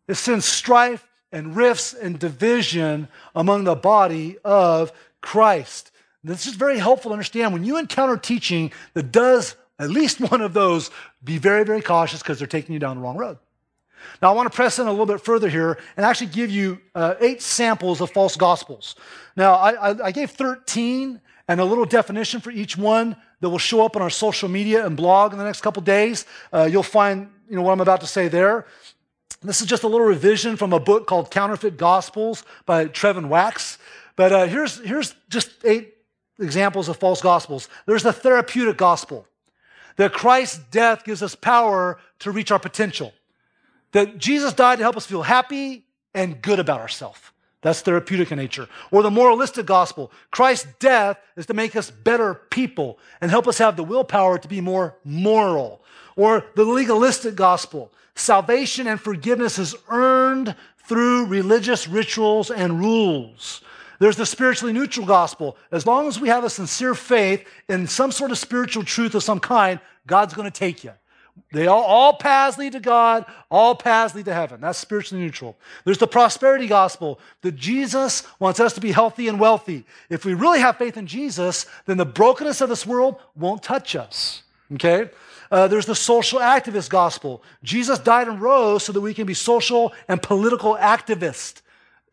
[0.08, 5.92] It sends strife and rifts and division among the body of Christ.
[6.24, 7.52] This is very helpful to understand.
[7.52, 10.92] When you encounter teaching that does at least one of those,
[11.24, 13.38] be very, very cautious because they're taking you down the wrong road.
[14.22, 16.80] Now, I want to press in a little bit further here and actually give you
[16.94, 18.96] uh, eight samples of false gospels.
[19.36, 23.58] Now, I, I, I, gave 13 and a little definition for each one that will
[23.58, 26.26] show up on our social media and blog in the next couple days.
[26.52, 28.66] Uh, you'll find you know, what I'm about to say there.
[29.44, 33.78] This is just a little revision from a book called Counterfeit Gospels by Trevin Wax.
[34.16, 35.96] But uh, here's, here's just eight
[36.40, 37.68] examples of false gospels.
[37.86, 39.28] There's the therapeutic gospel
[39.98, 43.14] that Christ's death gives us power to reach our potential,
[43.92, 47.20] that Jesus died to help us feel happy and good about ourselves.
[47.64, 48.68] That's therapeutic in nature.
[48.92, 53.58] Or the moralistic gospel Christ's death is to make us better people and help us
[53.58, 55.82] have the willpower to be more moral.
[56.16, 63.62] Or the legalistic gospel Salvation and forgiveness is earned through religious rituals and rules.
[64.00, 65.58] There's the spiritually neutral gospel.
[65.72, 69.24] As long as we have a sincere faith in some sort of spiritual truth of
[69.24, 70.92] some kind, God's going to take you.
[71.52, 74.62] They all, all paths lead to God, all paths lead to heaven.
[74.62, 75.56] That's spiritually neutral.
[75.86, 79.86] There's the prosperity gospel that Jesus wants us to be healthy and wealthy.
[80.10, 83.96] If we really have faith in Jesus, then the brokenness of this world won't touch
[83.96, 84.44] us.
[84.74, 85.10] Okay?
[85.52, 87.44] Uh, there's the social activist gospel.
[87.64, 91.62] Jesus died and rose so that we can be social and political activists.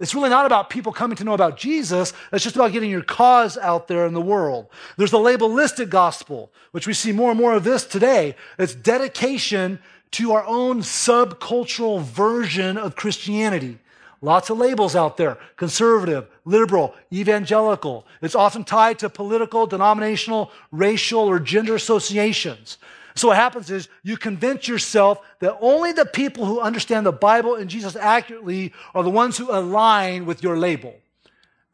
[0.01, 2.15] It's really not about people coming to know about Jesus.
[2.33, 4.69] It's just about getting your cause out there in the world.
[4.97, 8.35] There's the labelistic gospel, which we see more and more of this today.
[8.59, 9.79] It's dedication
[10.13, 13.79] to our own subcultural version of Christianity.
[14.23, 18.07] Lots of labels out there conservative, liberal, evangelical.
[18.23, 22.79] It's often tied to political, denominational, racial, or gender associations.
[23.15, 27.57] So what happens is you convince yourself that only the people who understand the Bible
[27.57, 30.95] and Jesus accurately are the ones who align with your label.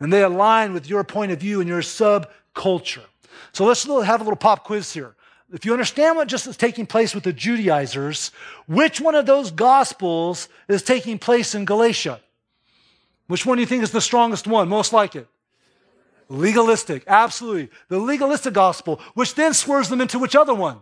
[0.01, 3.05] And they align with your point of view and your subculture.
[3.53, 5.14] So let's have a little pop quiz here.
[5.53, 8.33] If you understand what just is taking place with the Judaizers,
[8.66, 12.20] which one of those gospels is taking place in Galatia?
[13.29, 15.29] Which one do you think is the strongest one, most like it?
[16.29, 17.70] Legalistic, absolutely.
[17.88, 20.79] The legalistic gospel, which then swerves them into which other one?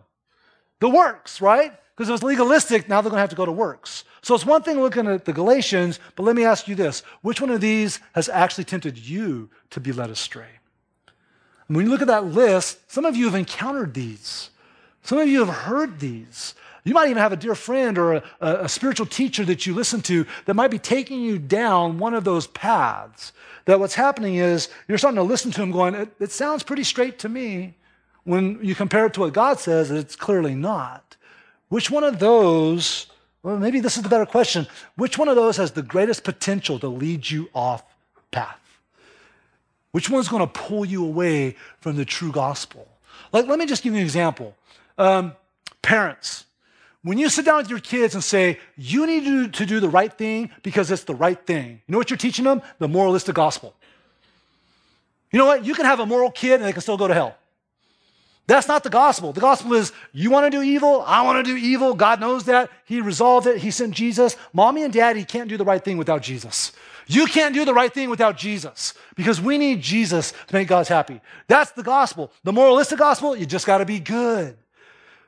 [0.80, 1.72] The works, right?
[1.96, 4.04] Because it was legalistic, now they're going to have to go to works.
[4.22, 7.40] So it's one thing looking at the Galatians, but let me ask you this which
[7.40, 10.48] one of these has actually tempted you to be led astray?
[11.68, 14.50] And when you look at that list, some of you have encountered these,
[15.02, 16.54] some of you have heard these.
[16.84, 20.02] You might even have a dear friend or a, a, spiritual teacher that you listen
[20.02, 23.32] to that might be taking you down one of those paths.
[23.64, 26.84] That what's happening is you're starting to listen to them going, it, it sounds pretty
[26.84, 27.74] straight to me.
[28.24, 31.16] When you compare it to what God says, it's clearly not.
[31.68, 33.06] Which one of those,
[33.42, 36.78] well, maybe this is the better question, which one of those has the greatest potential
[36.78, 37.82] to lead you off
[38.30, 38.60] path?
[39.92, 42.88] Which one's going to pull you away from the true gospel?
[43.32, 44.56] Like, let me just give you an example.
[44.98, 45.34] Um,
[45.82, 46.46] parents,
[47.02, 49.88] when you sit down with your kids and say, you need to, to do the
[49.88, 52.62] right thing because it's the right thing, you know what you're teaching them?
[52.78, 53.74] The moralistic gospel.
[55.30, 55.64] You know what?
[55.64, 57.36] You can have a moral kid and they can still go to hell.
[58.46, 59.32] That's not the gospel.
[59.32, 61.94] The gospel is you want to do evil, I want to do evil.
[61.94, 62.70] God knows that.
[62.84, 63.58] He resolved it.
[63.58, 64.36] He sent Jesus.
[64.52, 66.72] Mommy and daddy can't do the right thing without Jesus.
[67.06, 70.86] You can't do the right thing without Jesus because we need Jesus to make God
[70.86, 71.20] happy.
[71.48, 72.30] That's the gospel.
[72.44, 74.56] The moralistic gospel, you just got to be good.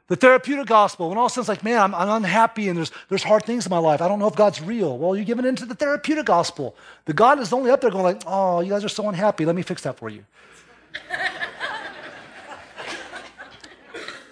[0.08, 2.78] The therapeutic gospel, when all of a sudden it's like, man, I'm, I'm, unhappy and
[2.78, 4.00] there's, there's hard things in my life.
[4.00, 4.96] I don't know if God's real.
[4.96, 6.76] Well, you're giving into the therapeutic gospel.
[7.06, 9.44] The God is only up there going like, oh, you guys are so unhappy.
[9.44, 10.24] Let me fix that for you.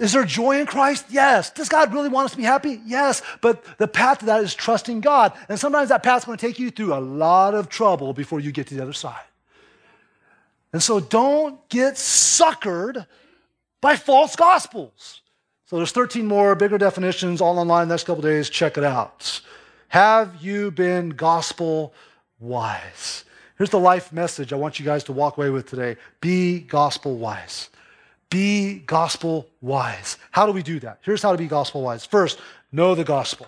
[0.04, 1.06] Is there joy in Christ?
[1.08, 1.48] Yes.
[1.48, 2.78] Does God really want us to be happy?
[2.84, 3.22] Yes.
[3.40, 5.32] But the path to that is trusting God.
[5.48, 8.38] And sometimes that path is going to take you through a lot of trouble before
[8.38, 9.24] you get to the other side.
[10.74, 13.06] And so don't get suckered
[13.80, 15.22] by false gospels.
[15.64, 18.50] So there's 13 more bigger definitions all online the next couple days.
[18.50, 19.40] Check it out.
[19.88, 21.94] Have you been gospel
[22.38, 23.24] wise?
[23.56, 25.96] Here's the life message I want you guys to walk away with today.
[26.20, 27.70] Be gospel wise.
[28.30, 30.16] Be gospel wise.
[30.30, 30.98] How do we do that?
[31.02, 32.04] Here's how to be gospel wise.
[32.04, 32.38] First,
[32.72, 33.46] know the gospel.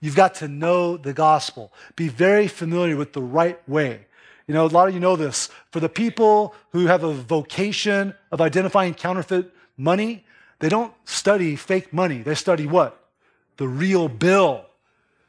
[0.00, 1.72] You've got to know the gospel.
[1.94, 4.06] Be very familiar with the right way.
[4.46, 5.48] You know, a lot of you know this.
[5.70, 10.24] For the people who have a vocation of identifying counterfeit money,
[10.58, 12.22] they don't study fake money.
[12.22, 12.98] They study what?
[13.58, 14.64] The real bill.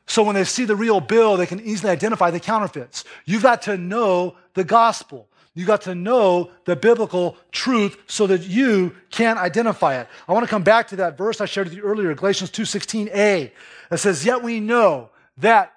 [0.08, 3.04] So when they see the real bill, they can easily identify the counterfeits.
[3.26, 5.28] You've got to know the gospel.
[5.54, 10.08] You got to know the biblical truth so that you can identify it.
[10.28, 13.52] I want to come back to that verse I shared with you earlier, Galatians 2:16a.
[13.92, 15.74] It says, "Yet we know that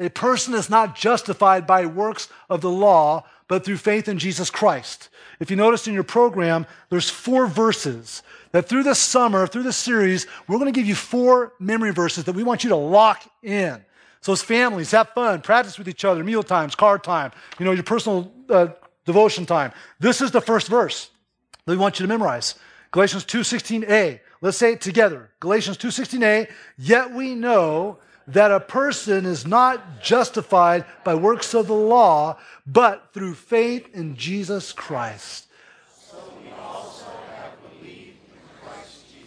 [0.00, 4.50] a person is not justified by works of the law, but through faith in Jesus
[4.50, 5.08] Christ."
[5.38, 9.76] If you noticed in your program, there's four verses that through this summer, through this
[9.76, 13.22] series, we're going to give you four memory verses that we want you to lock
[13.42, 13.84] in.
[14.20, 17.72] So as families, have fun, practice with each other, meal times, card time, you know,
[17.72, 18.68] your personal uh,
[19.04, 19.72] devotion time.
[20.00, 21.10] This is the first verse
[21.64, 22.54] that we want you to memorize.
[22.90, 24.20] Galatians 2:16a.
[24.40, 25.30] Let's say it together.
[25.40, 31.74] Galatians 2:16a, yet we know that a person is not justified by works of the
[31.74, 35.46] law, but through faith in Jesus Christ.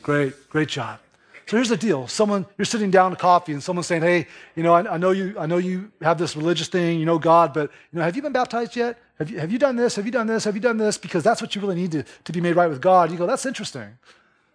[0.02, 1.00] Great, great job.
[1.48, 2.08] So here's the deal.
[2.08, 5.12] Someone, you're sitting down to coffee and someone's saying, hey, you know, I, I, know
[5.12, 8.16] you, I know you have this religious thing, you know God, but you know, have
[8.16, 9.00] you been baptized yet?
[9.20, 9.96] Have you, have you done this?
[9.96, 10.44] Have you done this?
[10.44, 10.98] Have you done this?
[10.98, 13.12] Because that's what you really need to, to be made right with God.
[13.12, 13.98] You go, that's interesting.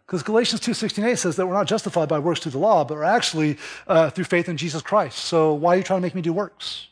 [0.07, 3.05] Because Galatians 2.16a says that we're not justified by works through the law, but we're
[3.05, 5.19] actually uh, through faith in Jesus Christ.
[5.19, 6.89] So why are you trying to make me do works?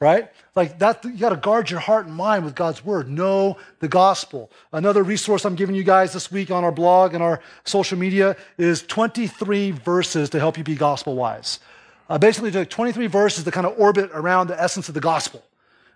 [0.00, 0.30] right?
[0.54, 3.08] Like that, you got to guard your heart and mind with God's word.
[3.08, 4.50] Know the gospel.
[4.72, 8.36] Another resource I'm giving you guys this week on our blog and our social media
[8.56, 11.60] is 23 verses to help you be gospel wise.
[12.08, 15.42] Uh, basically, 23 verses that kind of orbit around the essence of the gospel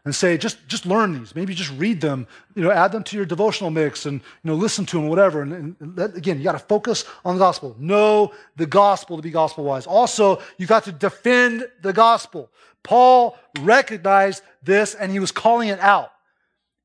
[0.05, 1.35] and say, just, just learn these.
[1.35, 2.27] Maybe just read them,
[2.57, 5.43] you know, add them to your devotional mix and, you know, listen to them, whatever.
[5.43, 7.77] And, and again, you got to focus on the gospel.
[7.79, 9.87] Know the gospel to be gospel wise.
[9.87, 12.51] Also, you got to defend the gospel.
[12.83, 16.11] Paul recognized this and he was calling it out.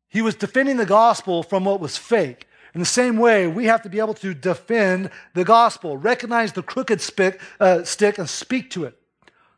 [0.09, 2.47] He was defending the gospel from what was fake.
[2.73, 6.61] In the same way, we have to be able to defend the gospel, recognize the
[6.61, 8.99] crooked spick, uh, stick and speak to it,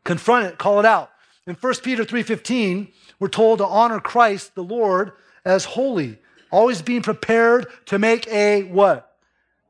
[0.04, 1.10] confront it, call it out.
[1.46, 5.12] In 1 Peter 3:15, we're told to honor Christ the Lord
[5.44, 6.18] as holy,
[6.50, 9.16] always being prepared to make a what?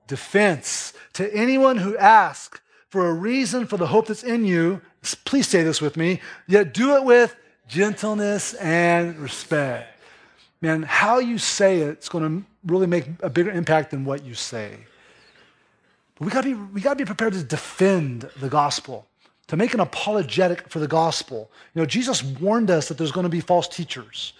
[0.06, 4.80] Defense to anyone who asks for a reason for the hope that's in you.
[5.24, 6.20] Please say this with me.
[6.48, 7.36] Yet do it with
[7.68, 9.98] gentleness and respect.
[10.60, 14.24] Man, how you say it is going to really make a bigger impact than what
[14.24, 14.76] you say.
[16.16, 19.06] But we got to be we got to be prepared to defend the gospel,
[19.50, 21.50] to make an apologetic for the gospel.
[21.74, 24.32] You know, Jesus warned us that there's going to be false teachers.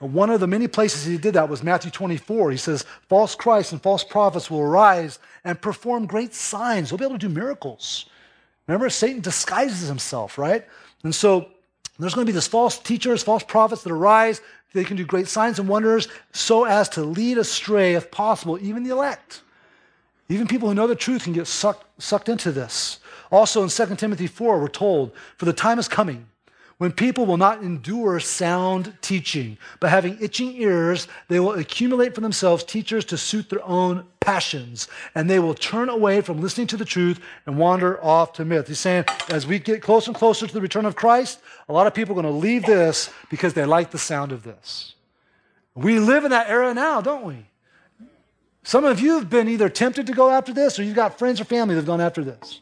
[0.00, 2.50] One of the many places he did that was Matthew 24.
[2.50, 6.90] He says, False Christs and false prophets will arise and perform great signs.
[6.90, 8.06] They'll be able to do miracles.
[8.66, 10.66] Remember, Satan disguises himself, right?
[11.04, 11.50] And so
[12.00, 14.40] there's going to be these false teachers, false prophets that arise.
[14.72, 18.82] They can do great signs and wonders so as to lead astray, if possible, even
[18.82, 19.42] the elect.
[20.28, 22.98] Even people who know the truth can get sucked, sucked into this.
[23.30, 26.26] Also in 2 Timothy 4, we're told, For the time is coming
[26.78, 32.20] when people will not endure sound teaching, but having itching ears, they will accumulate for
[32.20, 36.76] themselves teachers to suit their own passions, and they will turn away from listening to
[36.76, 38.68] the truth and wander off to myth.
[38.68, 41.88] He's saying, as we get closer and closer to the return of Christ, a lot
[41.88, 44.94] of people are going to leave this because they like the sound of this.
[45.74, 47.46] We live in that era now, don't we?
[48.62, 51.40] Some of you have been either tempted to go after this or you've got friends
[51.40, 52.60] or family that have gone after this.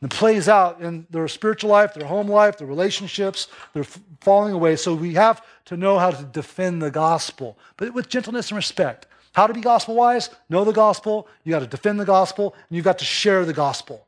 [0.00, 3.84] It plays out in their spiritual life, their home life, their relationships, they're
[4.20, 4.76] falling away.
[4.76, 9.06] So we have to know how to defend the gospel, but with gentleness and respect.
[9.32, 10.30] How to be gospel wise?
[10.48, 13.52] Know the gospel, you got to defend the gospel, and you've got to share the
[13.52, 14.06] gospel.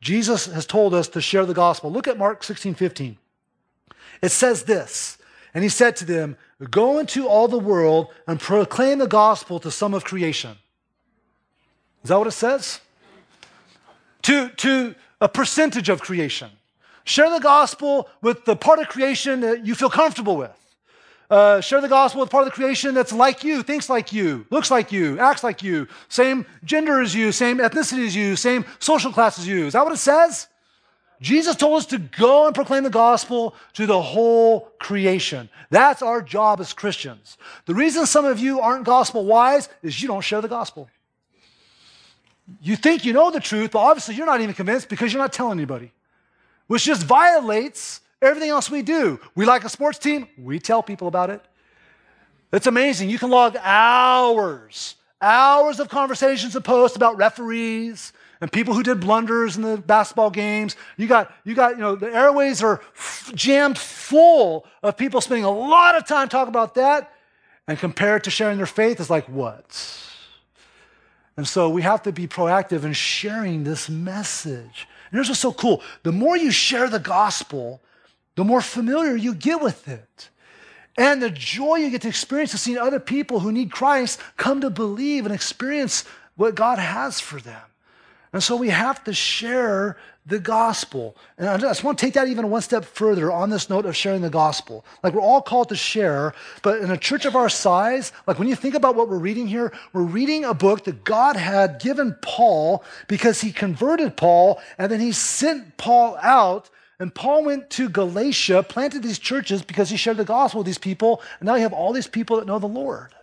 [0.00, 1.92] Jesus has told us to share the gospel.
[1.92, 3.18] Look at Mark 16 15.
[4.22, 5.18] It says this,
[5.54, 6.36] and he said to them,
[6.70, 10.56] Go into all the world and proclaim the gospel to some of creation.
[12.02, 12.80] Is that what it says?
[14.22, 16.50] To, to a percentage of creation.
[17.04, 20.52] Share the gospel with the part of creation that you feel comfortable with.
[21.30, 24.44] Uh, share the gospel with part of the creation that's like you, thinks like you,
[24.50, 28.64] looks like you, acts like you, same gender as you, same ethnicity as you, same
[28.80, 29.66] social class as you.
[29.66, 30.48] Is that what it says?
[31.20, 35.48] Jesus told us to go and proclaim the gospel to the whole creation.
[35.68, 37.36] That's our job as Christians.
[37.66, 40.88] The reason some of you aren't gospel wise is you don't share the gospel.
[42.62, 45.32] You think you know the truth, but obviously you're not even convinced because you're not
[45.32, 45.92] telling anybody,
[46.66, 49.20] which just violates everything else we do.
[49.34, 51.42] We like a sports team, we tell people about it.
[52.52, 53.10] It's amazing.
[53.10, 59.00] You can log hours, hours of conversations and posts about referees and people who did
[59.00, 60.74] blunders in the basketball games.
[60.96, 65.44] You got, you got, you know, the airways are f- jammed full of people spending
[65.44, 67.12] a lot of time talking about that.
[67.68, 70.09] And compared to sharing their faith, is like what?
[71.40, 74.86] And so we have to be proactive in sharing this message.
[75.10, 77.80] And here's what's so cool the more you share the gospel,
[78.34, 80.28] the more familiar you get with it.
[80.98, 84.60] And the joy you get to experience of seeing other people who need Christ come
[84.60, 86.04] to believe and experience
[86.36, 87.69] what God has for them.
[88.32, 91.16] And so we have to share the gospel.
[91.36, 93.96] And I just want to take that even one step further on this note of
[93.96, 94.84] sharing the gospel.
[95.02, 98.46] Like we're all called to share, but in a church of our size, like when
[98.46, 102.16] you think about what we're reading here, we're reading a book that God had given
[102.22, 106.70] Paul because he converted Paul and then he sent Paul out.
[107.00, 110.78] And Paul went to Galatia, planted these churches because he shared the gospel with these
[110.78, 111.22] people.
[111.40, 113.14] And now you have all these people that know the Lord.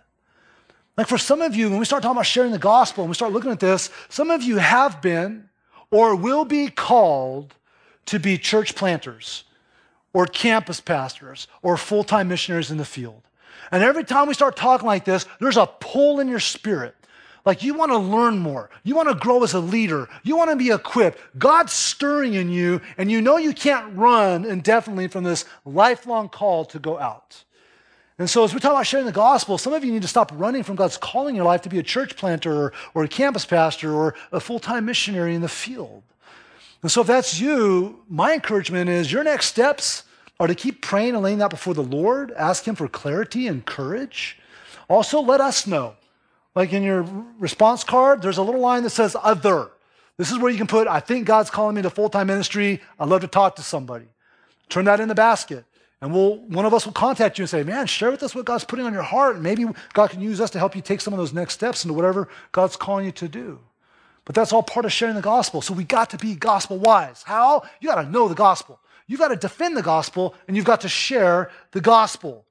[0.98, 3.14] Like for some of you, when we start talking about sharing the gospel and we
[3.14, 5.48] start looking at this, some of you have been
[5.92, 7.54] or will be called
[8.06, 9.44] to be church planters
[10.12, 13.22] or campus pastors or full time missionaries in the field.
[13.70, 16.96] And every time we start talking like this, there's a pull in your spirit.
[17.44, 18.68] Like you want to learn more.
[18.82, 20.08] You want to grow as a leader.
[20.24, 21.20] You want to be equipped.
[21.38, 26.64] God's stirring in you, and you know you can't run indefinitely from this lifelong call
[26.66, 27.44] to go out.
[28.18, 30.32] And so, as we talk about sharing the gospel, some of you need to stop
[30.34, 33.08] running from God's calling in your life to be a church planter or, or a
[33.08, 36.02] campus pastor or a full time missionary in the field.
[36.82, 40.02] And so, if that's you, my encouragement is your next steps
[40.40, 43.64] are to keep praying and laying that before the Lord, ask Him for clarity and
[43.64, 44.38] courage.
[44.88, 45.94] Also, let us know.
[46.56, 47.06] Like in your
[47.38, 49.70] response card, there's a little line that says other.
[50.16, 52.80] This is where you can put, I think God's calling me to full time ministry.
[52.98, 54.06] I'd love to talk to somebody.
[54.68, 55.64] Turn that in the basket.
[56.00, 58.44] And we'll, one of us will contact you and say, man, share with us what
[58.44, 59.34] God's putting on your heart.
[59.34, 61.84] And maybe God can use us to help you take some of those next steps
[61.84, 63.58] into whatever God's calling you to do.
[64.24, 65.60] But that's all part of sharing the gospel.
[65.60, 67.22] So we got to be gospel wise.
[67.24, 67.62] How?
[67.80, 68.78] You got to know the gospel.
[69.06, 72.44] You've got to defend the gospel and you've got to share the gospel.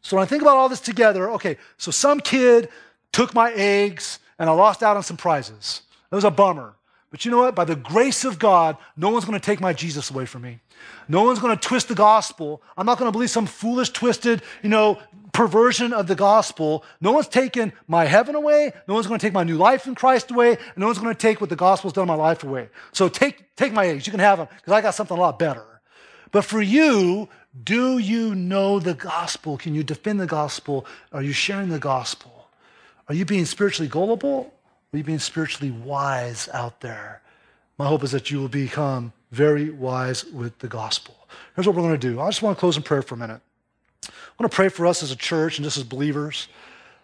[0.00, 2.68] So when I think about all this together, okay, so some kid
[3.12, 5.82] took my eggs and I lost out on some prizes.
[6.10, 6.74] It was a bummer.
[7.10, 7.56] But you know what?
[7.56, 10.60] By the grace of God, no one's going to take my Jesus away from me.
[11.08, 12.62] No one's going to twist the gospel.
[12.76, 14.98] I'm not going to believe some foolish, twisted, you know,
[15.32, 16.84] perversion of the gospel.
[17.00, 18.72] No one's taken my heaven away.
[18.86, 20.50] No one's going to take my new life in Christ away.
[20.50, 22.68] And no one's going to take what the gospel's done in my life away.
[22.92, 24.06] So take, take my eggs.
[24.06, 25.64] You can have them because I got something a lot better.
[26.30, 27.28] But for you,
[27.64, 29.56] do you know the gospel?
[29.58, 30.86] Can you defend the gospel?
[31.12, 32.48] Are you sharing the gospel?
[33.08, 34.54] Are you being spiritually gullible?
[34.92, 37.22] Are you being spiritually wise out there?
[37.78, 41.14] My hope is that you will become very wise with the gospel.
[41.54, 42.20] Here's what we're going to do.
[42.20, 43.40] I just want to close in prayer for a minute.
[44.04, 46.48] I want to pray for us as a church and just as believers.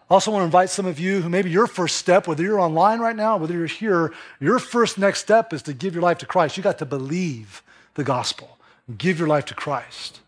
[0.09, 2.59] I also want to invite some of you who maybe your first step, whether you're
[2.59, 6.17] online right now, whether you're here, your first next step is to give your life
[6.17, 6.57] to Christ.
[6.57, 7.63] You got to believe
[7.93, 8.57] the gospel,
[8.97, 10.19] give your life to Christ.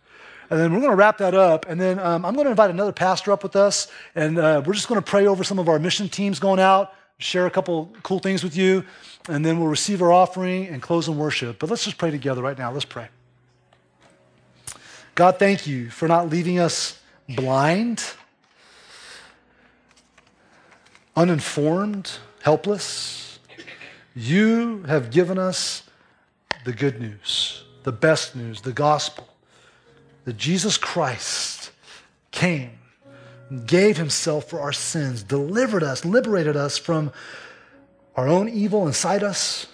[0.49, 1.66] And then we're going to wrap that up.
[1.68, 3.89] And then um, I'm going to invite another pastor up with us.
[4.16, 6.93] And uh, we're just going to pray over some of our mission teams going out
[7.20, 8.84] share a couple cool things with you,
[9.28, 11.59] and then we'll receive our offering and close in worship.
[11.59, 12.72] But let's just pray together right now.
[12.72, 13.09] Let's pray.
[15.13, 18.03] God, thank you for not leaving us blind,
[21.15, 22.11] uninformed,
[22.41, 23.39] helpless.
[24.15, 25.84] You have given us
[26.63, 29.28] the good news, the best news, the gospel
[30.24, 31.72] that Jesus Christ
[32.32, 32.78] came
[33.65, 37.11] gave himself for our sins, delivered us, liberated us from
[38.15, 39.67] our own evil inside us,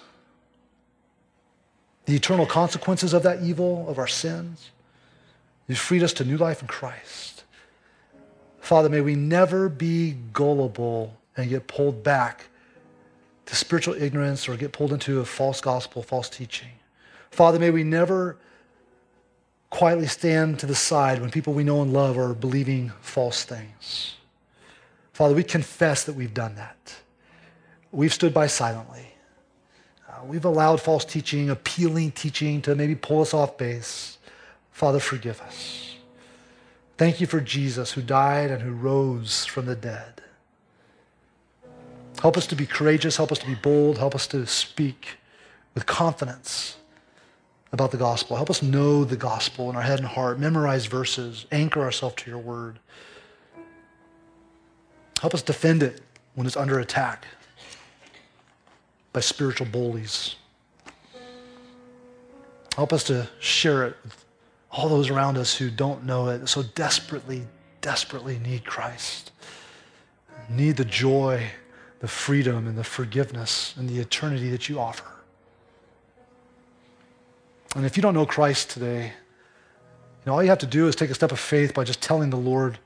[2.06, 4.70] the eternal consequences of that evil, of our sins.
[5.66, 7.44] You freed us to new life in Christ.
[8.60, 12.46] Father, may we never be gullible and get pulled back
[13.46, 16.70] to spiritual ignorance or get pulled into a false gospel, false teaching.
[17.30, 18.36] Father, may we never
[19.76, 24.14] quietly stand to the side when people we know and love are believing false things.
[25.12, 26.96] Father, we confess that we've done that.
[27.92, 29.12] We've stood by silently.
[30.08, 34.16] Uh, we've allowed false teaching, appealing teaching to maybe pull us off base.
[34.72, 35.96] Father, forgive us.
[36.96, 40.22] Thank you for Jesus who died and who rose from the dead.
[42.22, 43.18] Help us to be courageous.
[43.18, 43.98] Help us to be bold.
[43.98, 45.18] Help us to speak
[45.74, 46.76] with confidence
[47.76, 48.36] about the gospel.
[48.36, 52.30] Help us know the gospel in our head and heart, memorize verses, anchor ourselves to
[52.30, 52.78] your word.
[55.20, 56.00] Help us defend it
[56.34, 57.26] when it's under attack
[59.12, 60.36] by spiritual bullies.
[62.76, 64.24] Help us to share it with
[64.70, 67.46] all those around us who don't know it, so desperately,
[67.82, 69.32] desperately need Christ,
[70.48, 71.46] need the joy,
[72.00, 75.15] the freedom, and the forgiveness and the eternity that you offer.
[77.76, 79.12] And if you don't know Christ today, you
[80.24, 82.30] know, all you have to do is take a step of faith by just telling
[82.30, 82.78] the Lord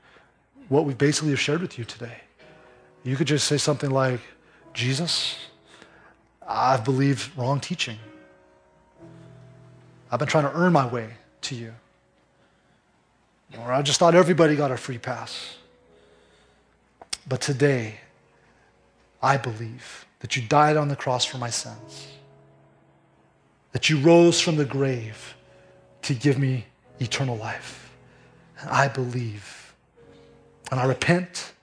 [0.67, 2.17] what we basically have shared with you today.
[3.05, 4.19] You could just say something like,
[4.73, 5.37] Jesus,
[6.45, 7.97] I've believed wrong teaching.
[10.11, 11.11] I've been trying to earn my way
[11.43, 11.73] to you.
[13.59, 15.55] Or I just thought everybody got a free pass.
[17.29, 17.95] But today,
[19.23, 22.07] I believe that you died on the cross for my sins
[23.71, 25.35] that you rose from the grave
[26.03, 26.65] to give me
[26.99, 27.91] eternal life.
[28.59, 29.73] And I believe.
[30.71, 31.53] And I repent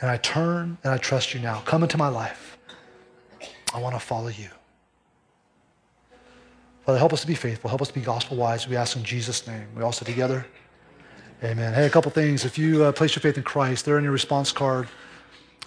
[0.00, 1.60] and I turn and I trust you now.
[1.64, 2.58] Come into my life.
[3.74, 4.48] I want to follow you.
[6.84, 7.68] Father, help us to be faithful.
[7.68, 8.66] Help us to be gospel wise.
[8.68, 9.66] We ask in Jesus' name.
[9.76, 10.44] We all sit together.
[11.44, 11.72] Amen.
[11.74, 12.44] Hey, a couple things.
[12.44, 14.88] If you uh, place your faith in Christ, there in your response card,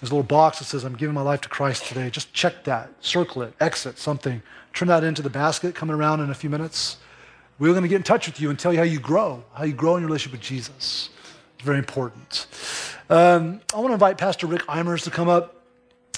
[0.00, 2.10] there's a little box that says, I'm giving my life to Christ today.
[2.10, 4.42] Just check that, circle it, exit something,
[4.74, 6.98] turn that into the basket coming around in a few minutes.
[7.58, 9.64] We're going to get in touch with you and tell you how you grow, how
[9.64, 11.08] you grow in your relationship with Jesus.
[11.54, 12.46] It's very important.
[13.08, 15.62] Um, I want to invite Pastor Rick Eimers to come up.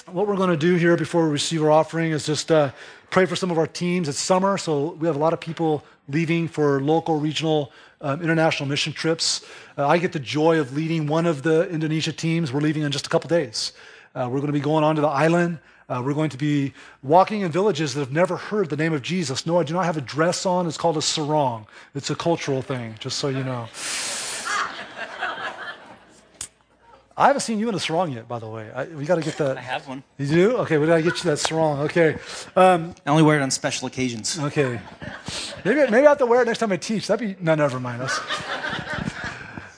[0.07, 2.71] What we're going to do here before we receive our offering is just uh,
[3.11, 4.09] pray for some of our teams.
[4.09, 7.71] It's summer, so we have a lot of people leaving for local, regional,
[8.01, 9.45] um, international mission trips.
[9.77, 12.51] Uh, I get the joy of leading one of the Indonesia teams.
[12.51, 13.73] We're leaving in just a couple days.
[14.15, 15.59] Uh, we're going to be going on to the island.
[15.89, 19.01] Uh, we're going to be walking in villages that have never heard the name of
[19.01, 19.45] Jesus.
[19.45, 20.67] No, I do not have a dress on.
[20.67, 21.65] It's called a sarong.
[21.95, 23.67] It's a cultural thing, just so you know.
[27.19, 28.71] I haven't seen you in a sarong yet, by the way.
[28.73, 29.57] I, we got to get that.
[29.57, 30.03] I have one.
[30.17, 30.57] You do?
[30.59, 31.79] Okay, we got to get you that sarong.
[31.81, 32.17] Okay.
[32.55, 34.39] Um, I only wear it on special occasions.
[34.39, 34.79] Okay.
[35.65, 37.07] Maybe, maybe I have to wear it next time I teach.
[37.07, 38.03] That'd be, no, never mind.
[38.03, 38.21] That's,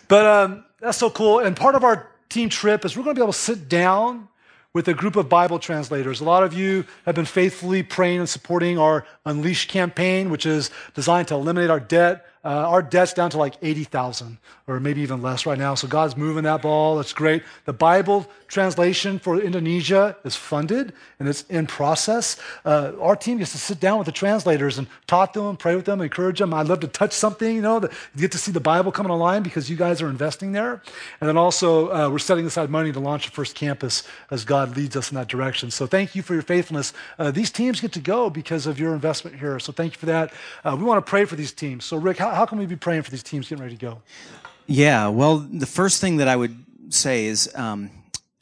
[0.07, 1.39] but um, that's so cool.
[1.39, 4.27] And part of our team trip is we're going to be able to sit down
[4.73, 6.21] with a group of Bible translators.
[6.21, 10.69] A lot of you have been faithfully praying and supporting our Unleash campaign, which is
[10.93, 14.37] designed to eliminate our debt uh, our debt's down to like 80,000
[14.67, 15.75] or maybe even less right now.
[15.75, 16.97] So God's moving that ball.
[16.97, 17.43] That's great.
[17.65, 22.37] The Bible translation for Indonesia is funded and it's in process.
[22.65, 25.75] Uh, our team gets to sit down with the translators and talk to them, pray
[25.75, 26.53] with them, encourage them.
[26.53, 29.41] I'd love to touch something, you know, you get to see the Bible coming online
[29.41, 30.81] because you guys are investing there.
[31.21, 34.75] And then also, uh, we're setting aside money to launch the first campus as God
[34.75, 35.71] leads us in that direction.
[35.71, 36.91] So thank you for your faithfulness.
[37.17, 39.59] Uh, these teams get to go because of your investment here.
[39.59, 40.33] So thank you for that.
[40.65, 41.85] Uh, we want to pray for these teams.
[41.85, 44.01] So, Rick, how how, can we be praying for these teams getting ready to go?
[44.67, 46.57] Yeah, well, the first thing that I would
[46.89, 47.89] say is um,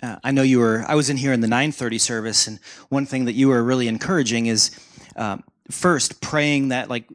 [0.01, 3.05] uh, I know you were, I was in here in the 930 service, and one
[3.05, 4.71] thing that you were really encouraging is
[5.15, 7.05] um, first praying that, like,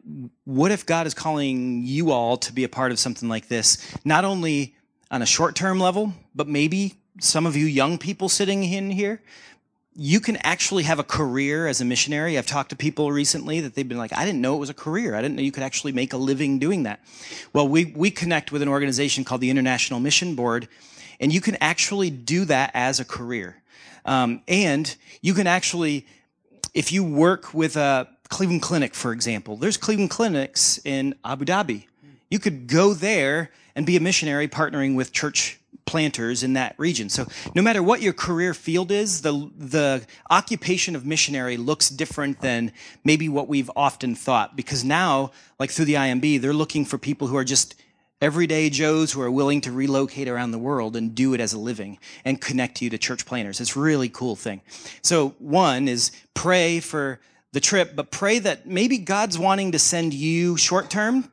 [0.44, 3.78] what if God is calling you all to be a part of something like this,
[4.04, 4.74] not only
[5.10, 9.22] on a short term level, but maybe some of you young people sitting in here,
[9.96, 12.36] you can actually have a career as a missionary.
[12.36, 14.74] I've talked to people recently that they've been like, I didn't know it was a
[14.74, 15.14] career.
[15.14, 17.00] I didn't know you could actually make a living doing that.
[17.52, 20.66] Well, we, we connect with an organization called the International Mission Board,
[21.24, 23.56] and you can actually do that as a career.
[24.04, 26.06] Um, and you can actually,
[26.74, 31.86] if you work with a Cleveland Clinic, for example, there's Cleveland Clinics in Abu Dhabi.
[32.28, 37.08] You could go there and be a missionary partnering with church planters in that region.
[37.08, 42.42] So no matter what your career field is, the the occupation of missionary looks different
[42.42, 42.70] than
[43.02, 47.28] maybe what we've often thought because now like through the IMB they're looking for people
[47.28, 47.76] who are just
[48.24, 51.58] everyday Joes who are willing to relocate around the world and do it as a
[51.58, 53.60] living and connect you to church planters.
[53.60, 54.62] It's a really cool thing.
[55.02, 57.20] So one is pray for
[57.52, 61.30] the trip, but pray that maybe God's wanting to send you short term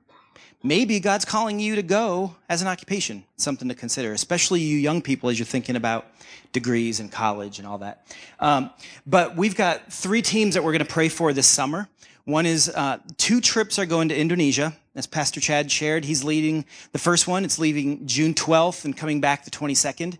[0.63, 5.01] maybe God's calling you to go as an occupation, something to consider, especially you young
[5.01, 6.05] people as you're thinking about
[6.51, 8.05] degrees and college and all that.
[8.39, 8.69] Um,
[9.05, 11.87] but we've got three teams that we're going to pray for this summer.
[12.26, 16.05] One is uh, two trips are going to Indonesia, as Pastor Chad shared.
[16.05, 17.43] He's leading the first one.
[17.43, 20.17] It's leaving June 12th and coming back the 22nd.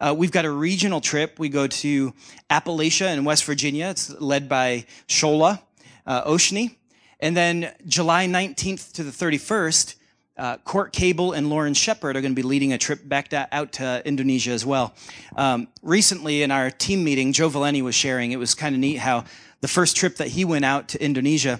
[0.00, 1.38] Uh, we've got a regional trip.
[1.38, 2.12] We go to
[2.50, 3.86] Appalachia in West Virginia.
[3.86, 5.62] It's led by Shola
[6.06, 6.74] uh, Oshni.
[7.20, 9.94] And then July 19th to the 31st,
[10.36, 13.48] uh, Court Cable and Lauren Shepard are going to be leading a trip back to,
[13.52, 14.94] out to Indonesia as well.
[15.36, 18.32] Um, recently, in our team meeting, Joe Valeni was sharing.
[18.32, 19.24] It was kind of neat how
[19.64, 21.58] the first trip that he went out to Indonesia,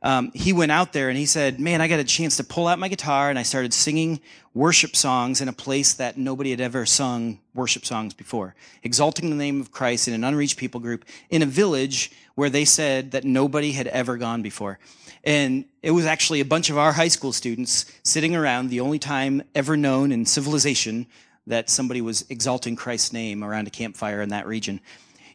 [0.00, 2.66] um, he went out there and he said, "Man, I got a chance to pull
[2.66, 4.20] out my guitar and I started singing
[4.54, 9.36] worship songs in a place that nobody had ever sung worship songs before, exalting the
[9.36, 13.24] name of Christ in an unreached people group in a village where they said that
[13.24, 14.78] nobody had ever gone before."
[15.22, 18.98] And it was actually a bunch of our high school students sitting around, the only
[18.98, 21.06] time ever known in civilization
[21.46, 24.80] that somebody was exalting Christ's name around a campfire in that region.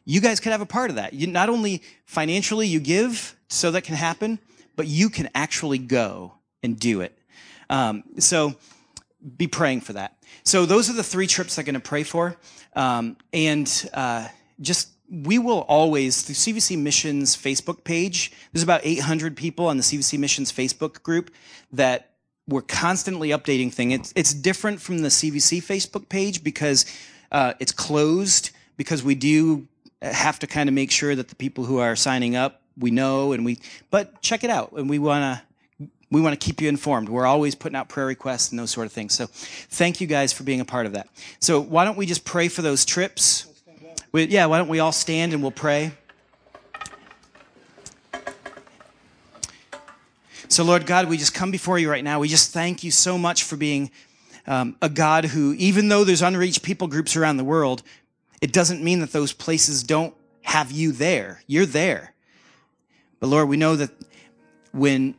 [0.10, 1.12] You guys could have a part of that.
[1.12, 4.40] You, not only financially you give so that can happen,
[4.78, 6.32] but you can actually go
[6.64, 7.18] and do it.
[7.70, 8.56] Um, so
[9.36, 10.16] be praying for that.
[10.44, 12.38] So those are the three trips I'm going to pray for.
[12.74, 14.30] Um, and uh,
[14.62, 19.84] just we will always, the CVC Missions Facebook page, there's about 800 people on the
[19.84, 21.32] CVC Missions Facebook group
[21.74, 22.12] that
[22.48, 23.94] we're constantly updating things.
[23.94, 26.86] It's, it's different from the CVC Facebook page because
[27.30, 29.68] uh, it's closed, because we do
[30.02, 33.32] have to kind of make sure that the people who are signing up, we know,
[33.32, 34.72] and we, but check it out.
[34.74, 35.42] And we want
[35.80, 37.10] to, we want to keep you informed.
[37.10, 39.14] We're always putting out prayer requests and those sort of things.
[39.14, 41.10] So thank you guys for being a part of that.
[41.40, 43.46] So why don't we just pray for those trips?
[44.12, 45.92] We, yeah, why don't we all stand and we'll pray?
[50.50, 52.22] So, Lord God, we just come before you right now.
[52.22, 53.92] We just thank you so much for being
[54.48, 57.84] um, a God who, even though there's unreached people groups around the world,
[58.42, 60.14] it doesn't mean that those places don't
[60.44, 61.44] have you there.
[61.48, 62.14] You're there.
[63.20, 63.92] But Lord, we know that
[64.72, 65.16] when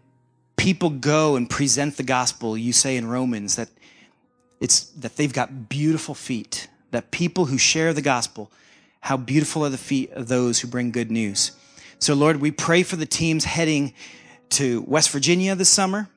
[0.57, 3.69] people go and present the gospel, you say in Romans that
[4.61, 8.51] it's that they've got beautiful feet, that people who share the gospel
[9.01, 11.53] how beautiful are the feet of those who bring good news.
[11.99, 13.95] So, Lord, we pray for the teams heading
[14.51, 16.09] to West Virginia this summer.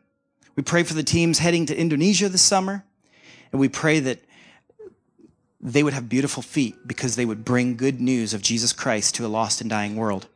[0.56, 2.84] We pray for the teams heading to Indonesia this summer.
[3.52, 4.20] And we pray that
[5.62, 9.26] they would have beautiful feet because they would bring good news of Jesus Christ to
[9.26, 10.28] a lost and dying world.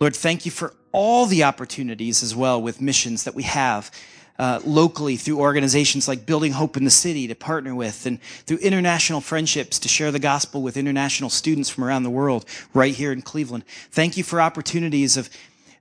[0.00, 3.90] Lord, thank you for all the opportunities as well with missions that we have
[4.38, 8.58] uh, locally through organizations like Building Hope in the City to partner with, and through
[8.58, 12.44] international friendships to share the gospel with international students from around the world
[12.74, 13.64] right here in Cleveland.
[13.90, 15.30] Thank you for opportunities of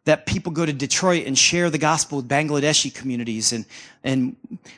[0.05, 3.65] that people go to Detroit and share the gospel with Bangladeshi communities and,
[4.03, 4.35] and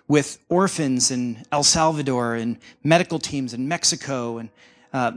[0.08, 4.50] with orphans in El Salvador and medical teams in Mexico and
[4.94, 5.12] uh,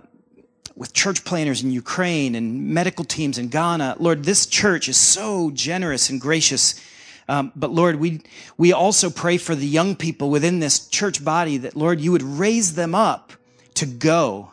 [0.76, 3.96] with church planters in Ukraine and medical teams in Ghana.
[3.98, 6.80] Lord, this church is so generous and gracious.
[7.28, 8.22] Um, but Lord, we,
[8.56, 12.22] we also pray for the young people within this church body that, Lord, you would
[12.22, 13.32] raise them up
[13.74, 14.50] to go.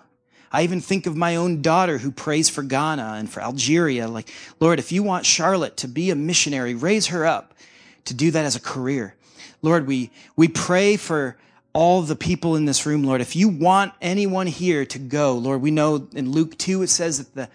[0.52, 4.08] I even think of my own daughter who prays for Ghana and for Algeria.
[4.08, 7.54] Like, Lord, if you want Charlotte to be a missionary, raise her up
[8.06, 9.16] to do that as a career.
[9.62, 11.38] Lord, we, we pray for
[11.74, 13.22] all the people in this room, Lord.
[13.22, 17.18] If you want anyone here to go, Lord, we know in Luke 2 it says
[17.18, 17.50] that the,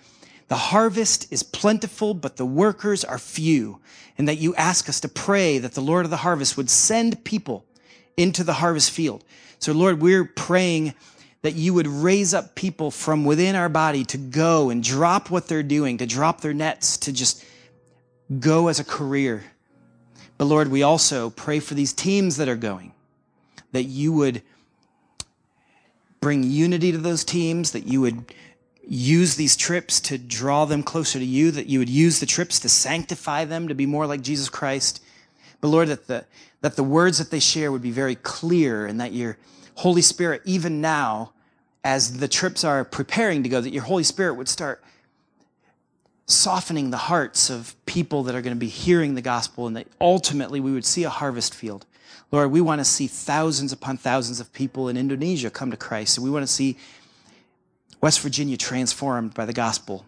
[0.48, 3.80] the harvest is plentiful, but the workers are few.
[4.18, 7.24] And that you ask us to pray that the Lord of the harvest would send
[7.24, 7.64] people
[8.16, 9.24] into the harvest field.
[9.58, 10.94] So, Lord, we're praying
[11.42, 15.48] that you would raise up people from within our body to go and drop what
[15.48, 17.44] they're doing, to drop their nets, to just
[18.38, 19.44] go as a career.
[20.38, 22.92] But Lord, we also pray for these teams that are going,
[23.72, 24.42] that you would
[26.20, 28.32] bring unity to those teams, that you would
[28.86, 32.60] use these trips to draw them closer to you, that you would use the trips
[32.60, 35.02] to sanctify them to be more like Jesus Christ.
[35.60, 36.24] But Lord, that the,
[36.60, 39.36] that the words that they share would be very clear and that your
[39.74, 41.32] Holy Spirit, even now,
[41.84, 44.82] as the trips are preparing to go, that your Holy Spirit would start
[46.26, 49.86] softening the hearts of people that are going to be hearing the gospel and that
[50.00, 51.84] ultimately we would see a harvest field.
[52.30, 56.16] Lord, we want to see thousands upon thousands of people in Indonesia come to Christ.
[56.16, 56.76] And we want to see
[58.00, 60.06] West Virginia transformed by the gospel.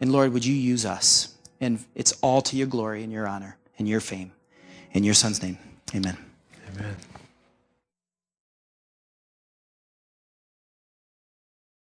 [0.00, 1.36] And Lord, would you use us?
[1.60, 4.32] And it's all to your glory and your honor and your fame.
[4.92, 5.58] In your son's name,
[5.94, 6.16] amen.
[6.76, 6.96] Amen.